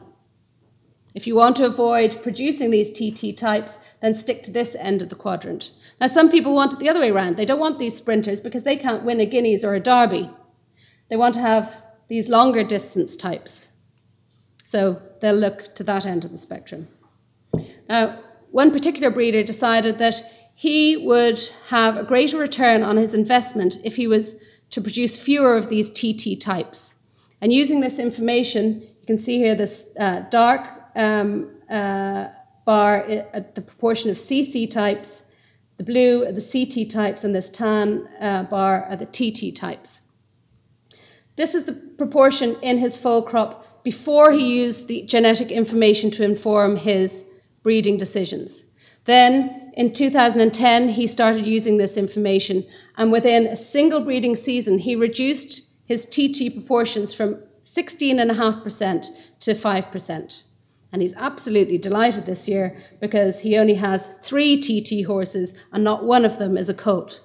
[1.13, 5.09] If you want to avoid producing these TT types, then stick to this end of
[5.09, 5.71] the quadrant.
[5.99, 7.35] Now, some people want it the other way around.
[7.35, 10.31] They don't want these sprinters because they can't win a Guineas or a Derby.
[11.09, 13.69] They want to have these longer distance types.
[14.63, 16.87] So they'll look to that end of the spectrum.
[17.89, 18.19] Now,
[18.51, 20.23] one particular breeder decided that
[20.55, 24.35] he would have a greater return on his investment if he was
[24.71, 26.93] to produce fewer of these TT types.
[27.41, 30.61] And using this information, you can see here this uh, dark
[30.95, 32.29] um, uh,
[32.65, 35.23] bar at the proportion of CC types,
[35.77, 40.02] the blue are the CT types, and this tan uh, bar are the TT types.
[41.35, 46.23] This is the proportion in his full crop before he used the genetic information to
[46.23, 47.25] inform his
[47.63, 48.65] breeding decisions.
[49.05, 52.65] Then in 2010, he started using this information,
[52.97, 59.07] and within a single breeding season, he reduced his TT proportions from 16.5%
[59.41, 60.43] to 5%.
[60.91, 66.05] And he's absolutely delighted this year because he only has three TT horses, and not
[66.05, 67.21] one of them is a colt.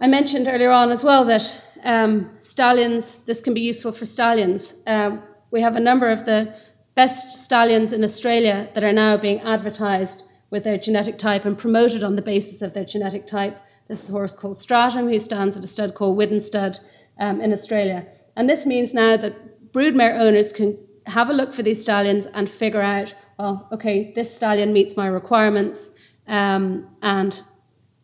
[0.00, 4.76] I mentioned earlier on as well that um, stallions, this can be useful for stallions.
[4.86, 6.54] Um, we have a number of the
[6.94, 12.04] best stallions in Australia that are now being advertised with their genetic type and promoted
[12.04, 13.56] on the basis of their genetic type.
[13.88, 16.78] This is a horse called Stratum, who stands at a stud called Widden Stud
[17.18, 18.06] um, in Australia.
[18.36, 22.48] And this means now that broodmare owners can have a look for these stallions and
[22.48, 25.90] figure out, well, okay, this stallion meets my requirements,
[26.28, 27.42] um, and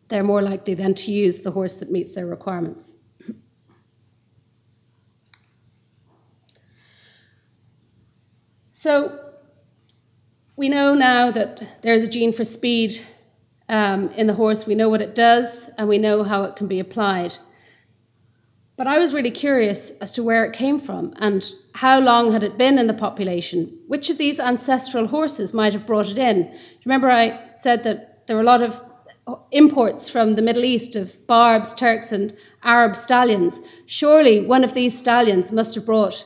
[0.07, 2.93] they're more likely then to use the horse that meets their requirements.
[8.71, 9.19] So
[10.55, 12.93] we know now that there's a gene for speed
[13.67, 14.67] um, in the horse.
[14.67, 17.35] We know what it does, and we know how it can be applied.
[18.77, 22.43] But I was really curious as to where it came from and how long had
[22.43, 23.79] it been in the population.
[23.87, 26.53] Which of these ancestral horses might have brought it in?
[26.85, 28.83] Remember, I said that there were a lot of
[29.51, 33.59] imports from the Middle East of Barbs, Turks, and Arab stallions.
[33.85, 36.25] Surely one of these stallions must have brought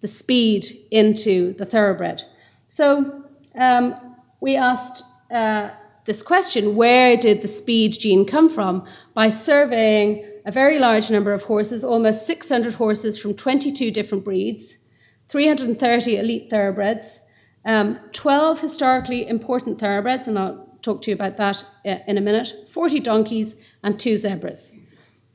[0.00, 2.22] the speed into the thoroughbred.
[2.68, 3.22] So
[3.54, 3.94] um,
[4.40, 5.70] we asked uh,
[6.04, 8.86] this question where did the speed gene come from?
[9.14, 14.76] By surveying a very large number of horses, almost 600 horses from 22 different breeds,
[15.28, 17.20] 330 elite thoroughbreds,
[17.64, 22.20] um, 12 historically important thoroughbreds, and I'll talk to you about that uh, in a
[22.20, 24.74] minute, 40 donkeys, and two zebras.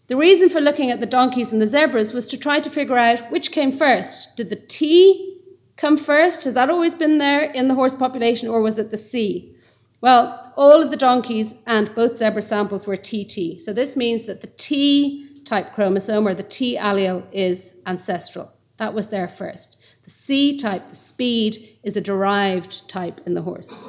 [0.08, 2.98] The reason for looking at the donkeys and the zebras was to try to figure
[2.98, 4.36] out which came first.
[4.38, 5.42] Did the T
[5.76, 6.46] come first?
[6.46, 9.54] Has that always been there in the horse population, or was it the C?
[10.00, 13.60] Well, all of the donkeys and both zebra samples were TT.
[13.60, 18.52] So this means that the T type chromosome or the T allele is ancestral.
[18.78, 19.78] That was there first.
[20.04, 23.84] The C type, the speed, is a derived type in the horse.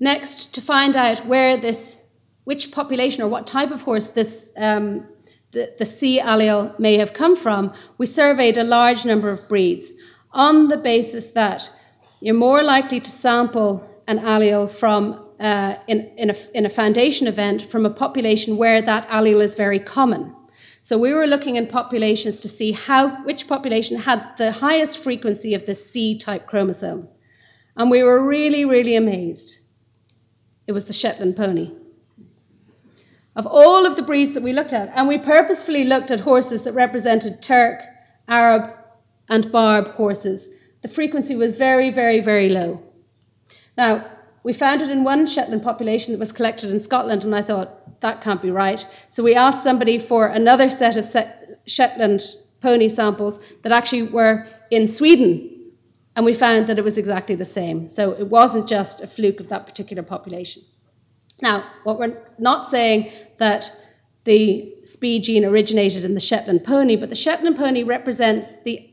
[0.00, 2.02] Next, to find out where this,
[2.44, 5.06] which population or what type of horse this um,
[5.52, 9.92] the, the C allele may have come from, we surveyed a large number of breeds
[10.32, 11.70] on the basis that
[12.20, 17.26] you're more likely to sample an allele from uh, in, in, a, in a foundation
[17.28, 20.34] event from a population where that allele is very common.
[20.82, 25.54] So we were looking in populations to see how which population had the highest frequency
[25.54, 27.08] of the C type chromosome.
[27.76, 29.58] And we were really, really amazed.
[30.68, 31.72] It was the Shetland pony.
[33.34, 36.64] Of all of the breeds that we looked at, and we purposefully looked at horses
[36.64, 37.80] that represented Turk,
[38.28, 38.74] Arab,
[39.30, 40.46] and Barb horses,
[40.82, 42.82] the frequency was very, very, very low.
[43.78, 44.10] Now,
[44.42, 48.00] we found it in one Shetland population that was collected in Scotland, and I thought,
[48.00, 48.86] that can't be right.
[49.08, 51.06] So we asked somebody for another set of
[51.66, 52.22] Shetland
[52.60, 55.57] pony samples that actually were in Sweden
[56.18, 57.88] and we found that it was exactly the same.
[57.88, 60.64] So it wasn't just a fluke of that particular population.
[61.40, 63.72] Now, what we're not saying that
[64.24, 68.90] the speed gene originated in the Shetland pony, but the Shetland pony represents the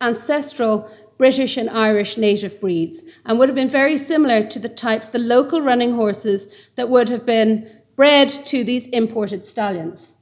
[0.00, 5.06] ancestral British and Irish native breeds and would have been very similar to the types,
[5.06, 10.12] the local running horses that would have been bred to these imported stallions.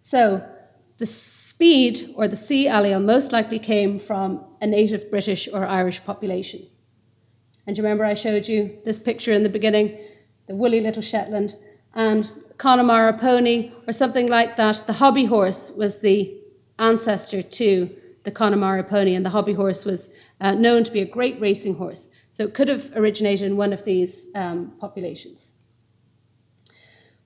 [0.00, 0.48] So
[1.00, 6.04] the speed or the C allele most likely came from a native British or Irish
[6.04, 6.66] population.
[7.66, 9.98] And you remember I showed you this picture in the beginning,
[10.46, 11.56] the woolly little Shetland,
[11.94, 14.86] and Connemara pony or something like that.
[14.86, 16.38] The hobby horse was the
[16.78, 17.90] ancestor to
[18.24, 20.10] the Connemara pony, and the hobby horse was
[20.42, 22.10] uh, known to be a great racing horse.
[22.30, 25.52] So it could have originated in one of these um, populations.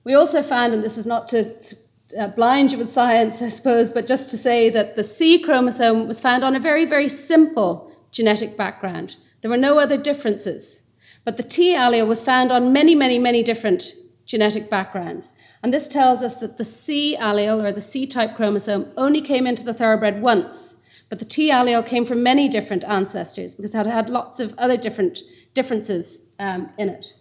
[0.05, 1.75] We also found, and this is not to
[2.17, 6.07] uh, blind you with science, I suppose, but just to say that the C chromosome
[6.07, 9.15] was found on a very, very simple genetic background.
[9.41, 10.81] There were no other differences.
[11.23, 13.95] But the T allele was found on many, many, many different
[14.25, 15.31] genetic backgrounds.
[15.63, 19.47] And this tells us that the C allele, or the C type chromosome, only came
[19.47, 20.75] into the thoroughbred once,
[21.09, 24.77] but the T allele came from many different ancestors because it had lots of other
[24.77, 27.13] different differences um, in it.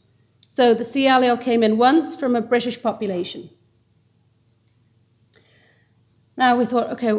[0.48, 3.48] So the C allele came in once from a British population.
[6.36, 7.12] Now we thought, okay,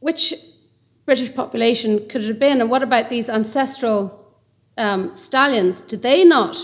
[0.00, 0.34] which
[1.06, 4.36] British population could it have been, and what about these ancestral
[4.76, 5.80] um, stallions?
[5.80, 6.58] Did they not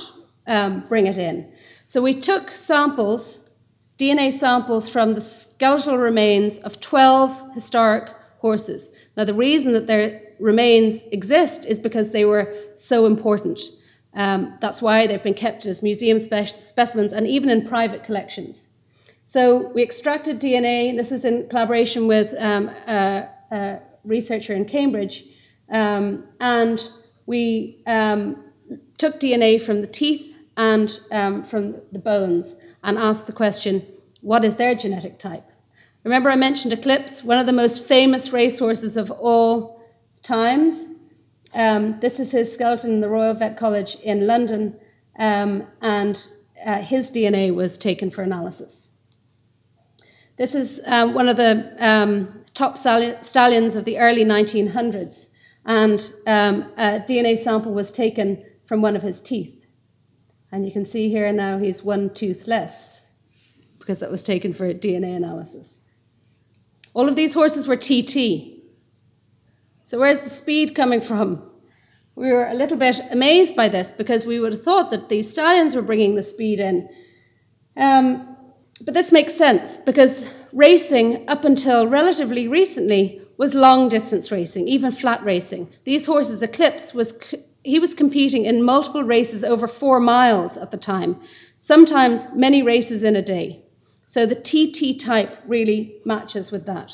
[0.47, 1.51] um, bring it in?
[1.87, 3.41] So we took samples,
[3.99, 8.91] DNA samples from the skeletal remains of 12 historic horses.
[9.17, 13.61] Now, the reason that their remains exist is because they were so important.
[14.13, 18.69] Um, that's why they've been kept as museum spe- specimens and even in private collections.
[19.35, 25.25] So we extracted DNA, this was in collaboration with um, a, a, researcher in Cambridge,
[25.69, 26.89] um, and
[27.27, 28.45] we um,
[28.97, 32.55] took DNA from the teeth and um, from the bones
[32.85, 33.85] and asked the question,
[34.21, 35.43] what is their genetic type?
[36.05, 39.83] Remember, I mentioned Eclipse, one of the most famous racehorses of all
[40.23, 40.87] times.
[41.53, 44.79] Um, this is his skeleton in the Royal Vet College in London,
[45.19, 46.25] um, and
[46.65, 48.85] uh, his DNA was taken for analysis.
[50.37, 55.27] This is um, one of the um, top stallions of the early 1900s,
[55.65, 59.65] and um, a DNA sample was taken from one of his teeth.
[60.51, 63.05] And you can see here now he's one tooth less
[63.79, 65.81] because that was taken for DNA analysis.
[66.95, 68.63] All of these horses were TT.
[69.83, 71.51] So, where's the speed coming from?
[72.17, 75.31] We were a little bit amazed by this because we would have thought that these
[75.31, 76.89] stallions were bringing the speed in.
[77.77, 78.34] Um,
[78.81, 84.91] but this makes sense because racing, up until relatively recently, was long distance racing, even
[84.93, 85.69] flat racing.
[85.85, 87.15] These horses, Eclipse, was
[87.65, 91.21] he was competing in multiple races over four miles at the time,
[91.57, 93.63] sometimes many races in a day.
[94.07, 96.93] So the TT type really matches with that.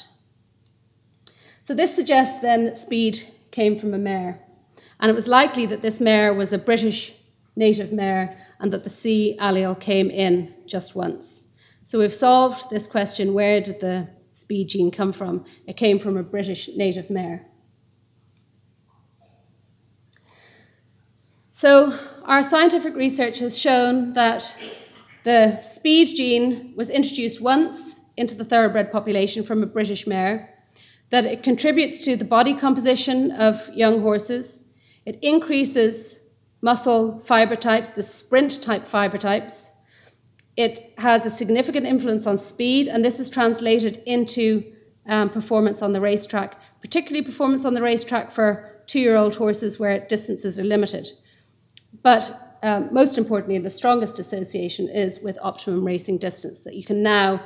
[1.65, 3.21] So this suggests then that speed
[3.51, 4.41] came from a mare.
[5.01, 7.13] And it was likely that this mare was a British
[7.57, 11.45] native mare and that the C allele came in just once.
[11.91, 15.45] So we've solved this question where did the speed gene come from?
[15.67, 17.45] It came from a British native mare.
[21.51, 24.57] So our scientific research has shown that
[25.25, 30.49] the speed gene was introduced once into the thoroughbred population from a British mare,
[31.11, 34.63] that it contributes to the body composition of young horses,
[35.05, 36.21] it increases
[36.63, 39.70] muscle fiber types, the sprint type fiber types.
[40.61, 44.71] It has a significant influence on speed, and this is translated into
[45.07, 49.79] um, performance on the racetrack, particularly performance on the racetrack for two year old horses
[49.79, 51.11] where distances are limited.
[52.03, 52.31] But
[52.63, 57.43] um, most importantly, the strongest association is with optimum racing distance, that you can now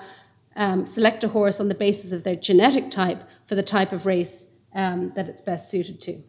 [0.56, 4.06] um, select a horse on the basis of their genetic type for the type of
[4.06, 4.44] race
[4.74, 6.20] um, that it's best suited to.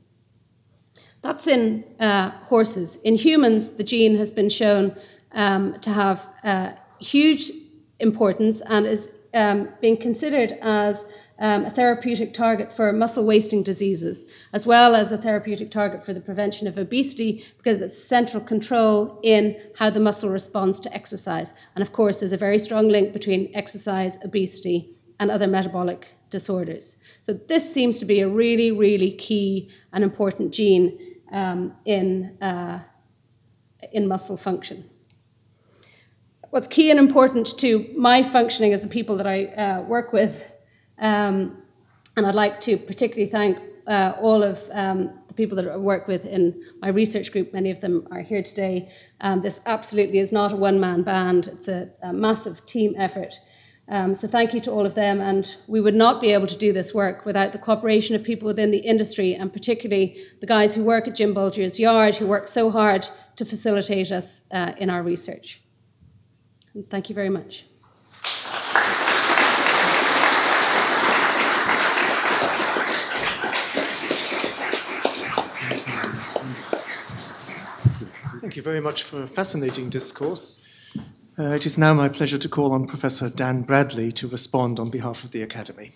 [1.23, 2.97] That's in uh, horses.
[2.97, 4.95] In humans, the gene has been shown
[5.35, 7.51] um, to have uh, huge
[7.99, 11.05] importance and is um, being considered as
[11.39, 16.13] um, a therapeutic target for muscle wasting diseases, as well as a therapeutic target for
[16.13, 21.53] the prevention of obesity, because it's central control in how the muscle responds to exercise.
[21.75, 26.95] And of course, there's a very strong link between exercise, obesity, and other metabolic disorders.
[27.21, 32.79] So, this seems to be a really, really key and important gene um, in, uh,
[33.91, 34.89] in muscle function.
[36.55, 40.41] What's key and important to my functioning as the people that I uh, work with
[40.97, 41.61] um,
[42.15, 46.07] and I'd like to particularly thank uh, all of um, the people that I work
[46.07, 47.51] with in my research group.
[47.51, 48.87] Many of them are here today.
[49.19, 53.33] Um, this absolutely is not a one man band, it's a, a massive team effort.
[53.89, 55.19] Um, so, thank you to all of them.
[55.19, 58.47] And we would not be able to do this work without the cooperation of people
[58.47, 62.47] within the industry, and particularly the guys who work at Jim Bolger's yard, who work
[62.47, 65.59] so hard to facilitate us uh, in our research.
[66.75, 67.65] And thank you very much.
[78.41, 80.61] Thank you very much for a fascinating discourse.
[81.39, 84.89] Uh, it is now my pleasure to call on Professor Dan Bradley to respond on
[84.89, 85.93] behalf of the Academy.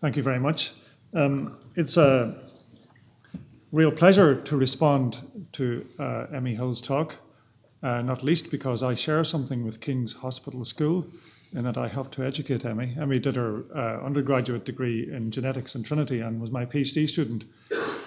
[0.00, 0.72] Thank you very much.
[1.14, 2.36] Um, it's a
[3.70, 5.18] real pleasure to respond
[5.52, 7.14] to uh, Emmy Hill's talk,
[7.84, 11.06] uh, not least because I share something with King's Hospital School
[11.54, 12.96] in that I helped to educate Emmy.
[12.98, 17.44] Emmy did her uh, undergraduate degree in genetics in Trinity and was my PhD student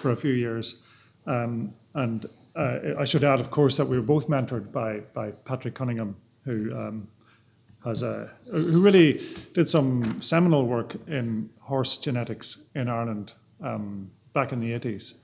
[0.00, 0.82] for a few years.
[1.26, 2.26] Um, and
[2.56, 6.16] uh, I should add, of course, that we were both mentored by, by Patrick Cunningham,
[6.44, 7.08] who um,
[7.84, 9.24] has a, who really
[9.54, 15.14] did some seminal work in horse genetics in Ireland um, back in the 80s.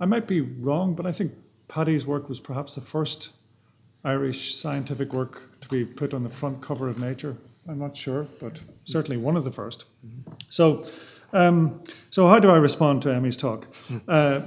[0.00, 1.32] I might be wrong, but I think
[1.68, 3.30] Paddy's work was perhaps the first
[4.04, 7.36] Irish scientific work to be put on the front cover of Nature.
[7.68, 9.84] I'm not sure, but certainly one of the 1st
[10.48, 10.86] So,
[11.32, 13.66] um, so how do I respond to Emmy's talk?
[14.08, 14.40] Uh,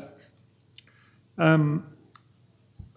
[1.37, 1.87] um,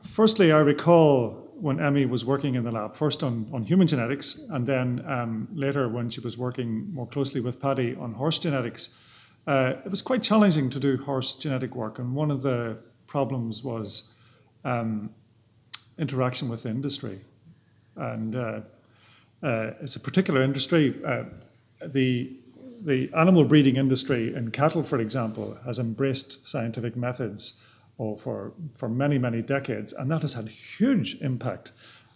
[0.02, 4.36] firstly, I recall when Emmy was working in the lab, first on, on human genetics,
[4.50, 8.90] and then um, later when she was working more closely with Paddy on horse genetics,
[9.46, 11.98] uh, it was quite challenging to do horse genetic work.
[11.98, 14.04] And one of the problems was
[14.64, 15.11] um,
[15.99, 17.20] interaction with industry.
[17.96, 18.61] And uh,
[19.42, 20.94] uh, it's a particular industry.
[21.05, 21.24] Uh,
[21.86, 22.32] the
[22.80, 27.61] the animal breeding industry in cattle, for example, has embraced scientific methods
[27.99, 31.72] oh, for, for many, many decades, and that has had huge impact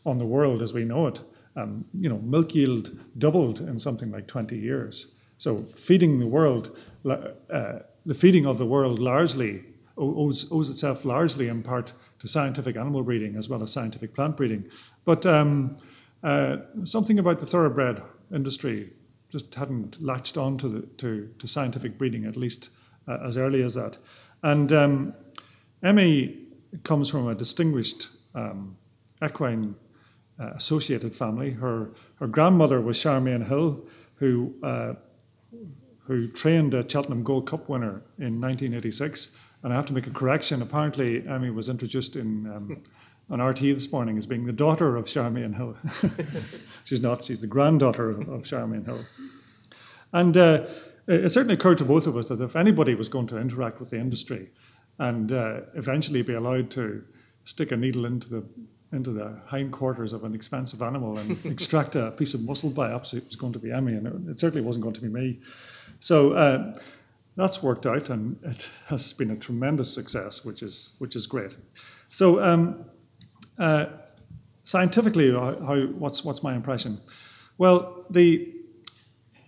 [0.07, 1.21] on the world as we know it.
[1.57, 5.15] Um, you know, milk yield doubled in something like 20 years.
[5.37, 9.65] So feeding the world, uh, the feeding of the world largely
[10.03, 14.37] owes, owes, itself largely in part to scientific animal breeding as well as scientific plant
[14.37, 14.65] breeding.
[15.05, 15.77] But um,
[16.23, 18.93] uh, something about the thoroughbred industry
[19.31, 22.71] just hadn't latched on to, the, to, to scientific breeding, at least
[23.09, 23.97] uh, as early as that.
[24.43, 25.15] And um,
[25.83, 26.39] Emmy
[26.85, 28.77] comes from a distinguished um,
[29.25, 29.75] equine
[30.41, 31.51] uh, associated family.
[31.51, 33.85] Her, her grandmother was Charmian Hill,
[34.17, 34.95] who, uh,
[36.07, 39.31] who trained a Cheltenham Gold Cup winner in 1986.
[39.63, 40.63] And I have to make a correction.
[40.63, 42.83] Apparently, Emmy was introduced in um,
[43.31, 45.77] on RTÉ this morning as being the daughter of Charmian Hill.
[46.85, 49.05] she's not, she's the granddaughter of, of Charmian Hill.
[50.13, 50.67] And uh,
[51.07, 53.91] it certainly occurred to both of us that if anybody was going to interact with
[53.91, 54.51] the industry,
[54.99, 57.03] and uh, eventually be allowed to
[57.45, 58.45] stick a needle into the
[58.93, 63.15] into the hindquarters of an expensive animal and extract a piece of muscle biopsy.
[63.15, 65.41] It was going to be Emmy, and it, it certainly wasn't going to be me.
[65.99, 66.79] So uh,
[67.37, 71.57] that's worked out, and it has been a tremendous success, which is which is great.
[72.09, 72.85] So um,
[73.59, 73.87] uh,
[74.65, 77.01] scientifically, how, how, what's what's my impression?
[77.59, 78.53] Well, the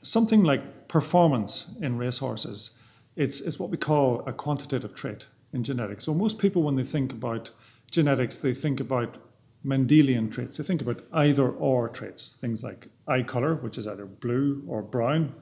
[0.02, 2.70] something like performance in racehorses,
[3.16, 6.04] it's it's what we call a quantitative trait in genetics.
[6.04, 7.50] So most people, when they think about
[7.90, 9.18] genetics, they think about
[9.64, 10.58] Mendelian traits.
[10.58, 14.82] They think about either or traits, things like eye color, which is either blue or
[14.82, 15.34] brown,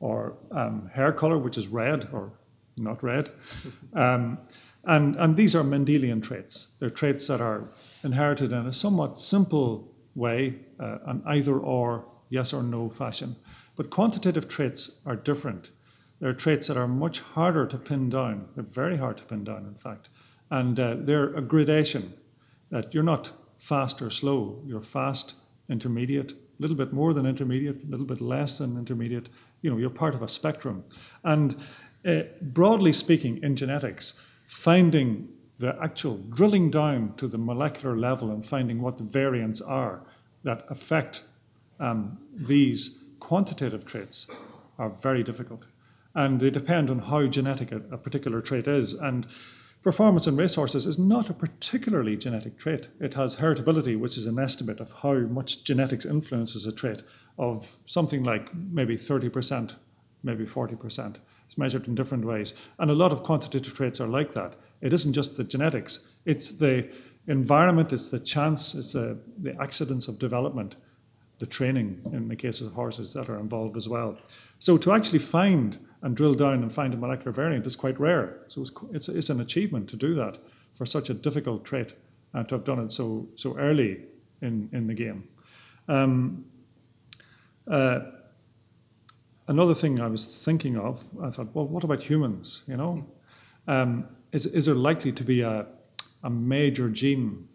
[0.00, 2.32] or um, hair color, which is red or
[2.76, 3.30] not red.
[3.94, 4.38] Um,
[4.84, 6.68] and, and these are Mendelian traits.
[6.78, 7.64] They're traits that are
[8.04, 13.36] inherited in a somewhat simple way, uh, an either or, yes or no fashion.
[13.76, 15.70] But quantitative traits are different.
[16.20, 18.48] They're traits that are much harder to pin down.
[18.54, 20.08] They're very hard to pin down, in fact.
[20.50, 22.14] And uh, they're a gradation
[22.70, 24.62] that you're not fast or slow.
[24.66, 25.34] You're fast,
[25.68, 29.28] intermediate, a little bit more than intermediate, a little bit less than intermediate.
[29.62, 30.84] You know, you're part of a spectrum.
[31.24, 31.56] And
[32.06, 35.28] uh, broadly speaking, in genetics, finding
[35.58, 40.00] the actual drilling down to the molecular level and finding what the variants are
[40.44, 41.24] that affect
[41.80, 44.28] um, these quantitative traits
[44.78, 45.66] are very difficult
[46.14, 48.94] and they depend on how genetic a, a particular trait is.
[48.94, 49.26] And
[49.88, 52.90] performance in racehorses is not a particularly genetic trait.
[53.00, 57.02] It has heritability, which is an estimate of how much genetics influences a trait
[57.38, 59.74] of something like maybe 30%,
[60.22, 61.16] maybe 40%.
[61.46, 62.52] It's measured in different ways.
[62.78, 64.56] And a lot of quantitative traits are like that.
[64.82, 66.90] It isn't just the genetics, it's the
[67.26, 70.76] environment, it's the chance, it's the, the accidents of development,
[71.38, 74.18] the training in the case of horses that are involved as well.
[74.58, 78.38] So to actually find and drill down and find a molecular variant is quite rare.
[78.46, 80.38] So it's, it's, it's an achievement to do that
[80.74, 81.94] for such a difficult trait
[82.34, 84.04] and to have done it so, so early
[84.40, 85.28] in, in the game.
[85.88, 86.44] Um,
[87.66, 88.00] uh,
[89.48, 92.62] another thing I was thinking of, I thought, well, what about humans?
[92.66, 93.06] You know,
[93.66, 95.66] um, is, is there likely to be a,
[96.22, 97.48] a major gene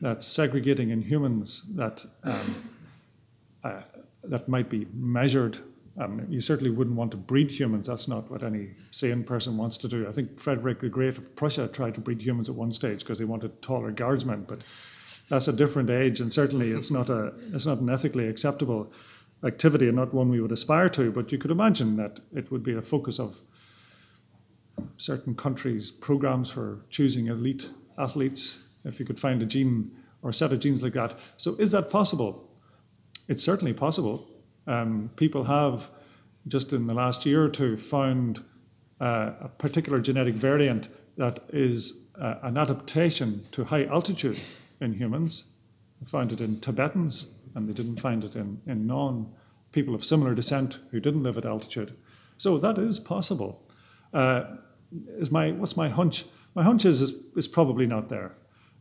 [0.00, 2.70] that's segregating in humans that um,
[3.62, 3.80] uh,
[4.24, 5.58] that might be measured
[5.96, 7.86] um, you certainly wouldn't want to breed humans.
[7.86, 10.08] That's not what any sane person wants to do.
[10.08, 13.18] I think Frederick the Great of Prussia tried to breed humans at one stage because
[13.18, 14.62] they wanted taller guardsmen, but
[15.28, 18.92] that's a different age, and certainly it's not a it's not an ethically acceptable
[19.44, 21.12] activity and not one we would aspire to.
[21.12, 23.40] But you could imagine that it would be a focus of
[24.96, 29.92] certain countries' programs for choosing elite athletes if you could find a gene
[30.22, 31.14] or set of genes like that.
[31.36, 32.50] So is that possible?
[33.28, 34.28] It's certainly possible.
[34.66, 35.90] Um, people have,
[36.48, 38.42] just in the last year or two, found
[39.00, 44.38] uh, a particular genetic variant that is uh, an adaptation to high altitude
[44.80, 45.44] in humans.
[46.00, 49.32] We found it in Tibetans and they didn't find it in, in non
[49.72, 51.94] people of similar descent who didn't live at altitude.
[52.36, 53.62] So that is possible.
[54.12, 54.56] Uh,
[55.18, 56.24] is my what's my hunch?
[56.54, 58.32] My hunch is is, is probably not there.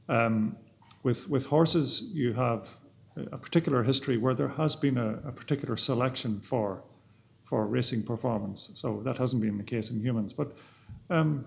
[0.10, 0.58] Um,
[1.02, 2.68] with with horses, you have
[3.16, 6.82] a particular history where there has been a, a, particular selection for
[7.46, 8.72] for racing performance.
[8.74, 10.56] So that hasn't been the case in humans, but
[11.10, 11.46] um,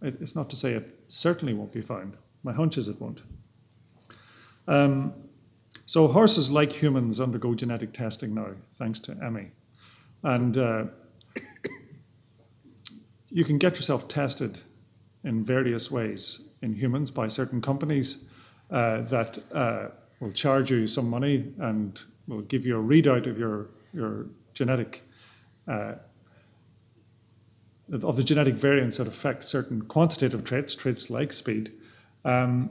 [0.00, 2.16] it, it's not to say it certainly won't be found.
[2.42, 3.22] My hunch is it won't.
[4.66, 5.12] Um,
[5.86, 9.50] so horses, like humans, undergo genetic testing now, thanks to Emmy,
[10.22, 10.84] and uh,
[13.30, 14.60] you can get yourself tested
[15.24, 18.24] in various ways in humans by certain companies
[18.70, 19.88] uh, that uh,
[20.20, 25.02] will charge you some money and will give you a readout of your your genetic
[25.68, 25.94] uh,
[27.92, 31.72] of the genetic variants that affect certain quantitative traits, traits like speed.
[32.24, 32.70] Um,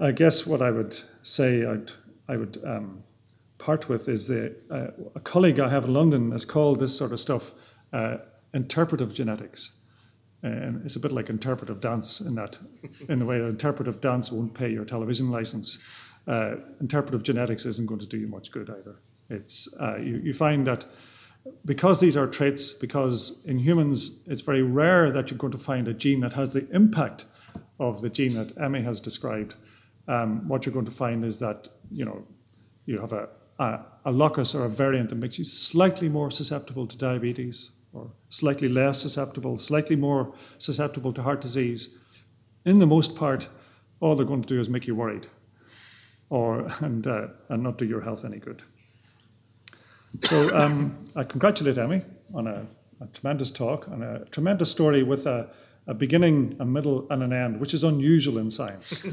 [0.00, 1.90] I guess what I would say I'd,
[2.28, 3.02] I would um,
[3.58, 7.12] part with is the uh, a colleague I have in London has called this sort
[7.12, 7.52] of stuff
[7.92, 8.18] uh,
[8.52, 9.72] interpretive genetics.
[10.42, 12.58] And it's a bit like interpretive dance in that,
[13.08, 15.78] in the way that interpretive dance won't pay your television license.
[16.26, 18.96] Uh, interpretive genetics isn't going to do you much good either.
[19.30, 20.84] It's uh, you, you find that
[21.64, 25.88] because these are traits, because in humans it's very rare that you're going to find
[25.88, 27.24] a gene that has the impact
[27.78, 29.54] of the gene that Emmy has described.
[30.08, 32.24] Um, what you're going to find is that you know
[32.86, 33.28] you have a,
[33.58, 38.10] a, a locus or a variant that makes you slightly more susceptible to diabetes, or
[38.30, 41.98] slightly less susceptible, slightly more susceptible to heart disease.
[42.64, 43.48] In the most part,
[44.00, 45.26] all they're going to do is make you worried,
[46.30, 48.62] or and uh, and not do your health any good.
[50.22, 52.02] So um, I congratulate Emmy
[52.34, 52.66] on a,
[53.00, 55.48] a, tremendous talk and a tremendous story with a,
[55.86, 59.04] a, beginning, a middle, and an end, which is unusual in science.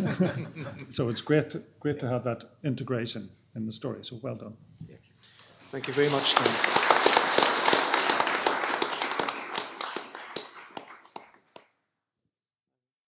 [0.90, 4.04] so it's great, great to have that integration in the story.
[4.04, 4.58] So well done.
[5.72, 6.36] Thank you very much.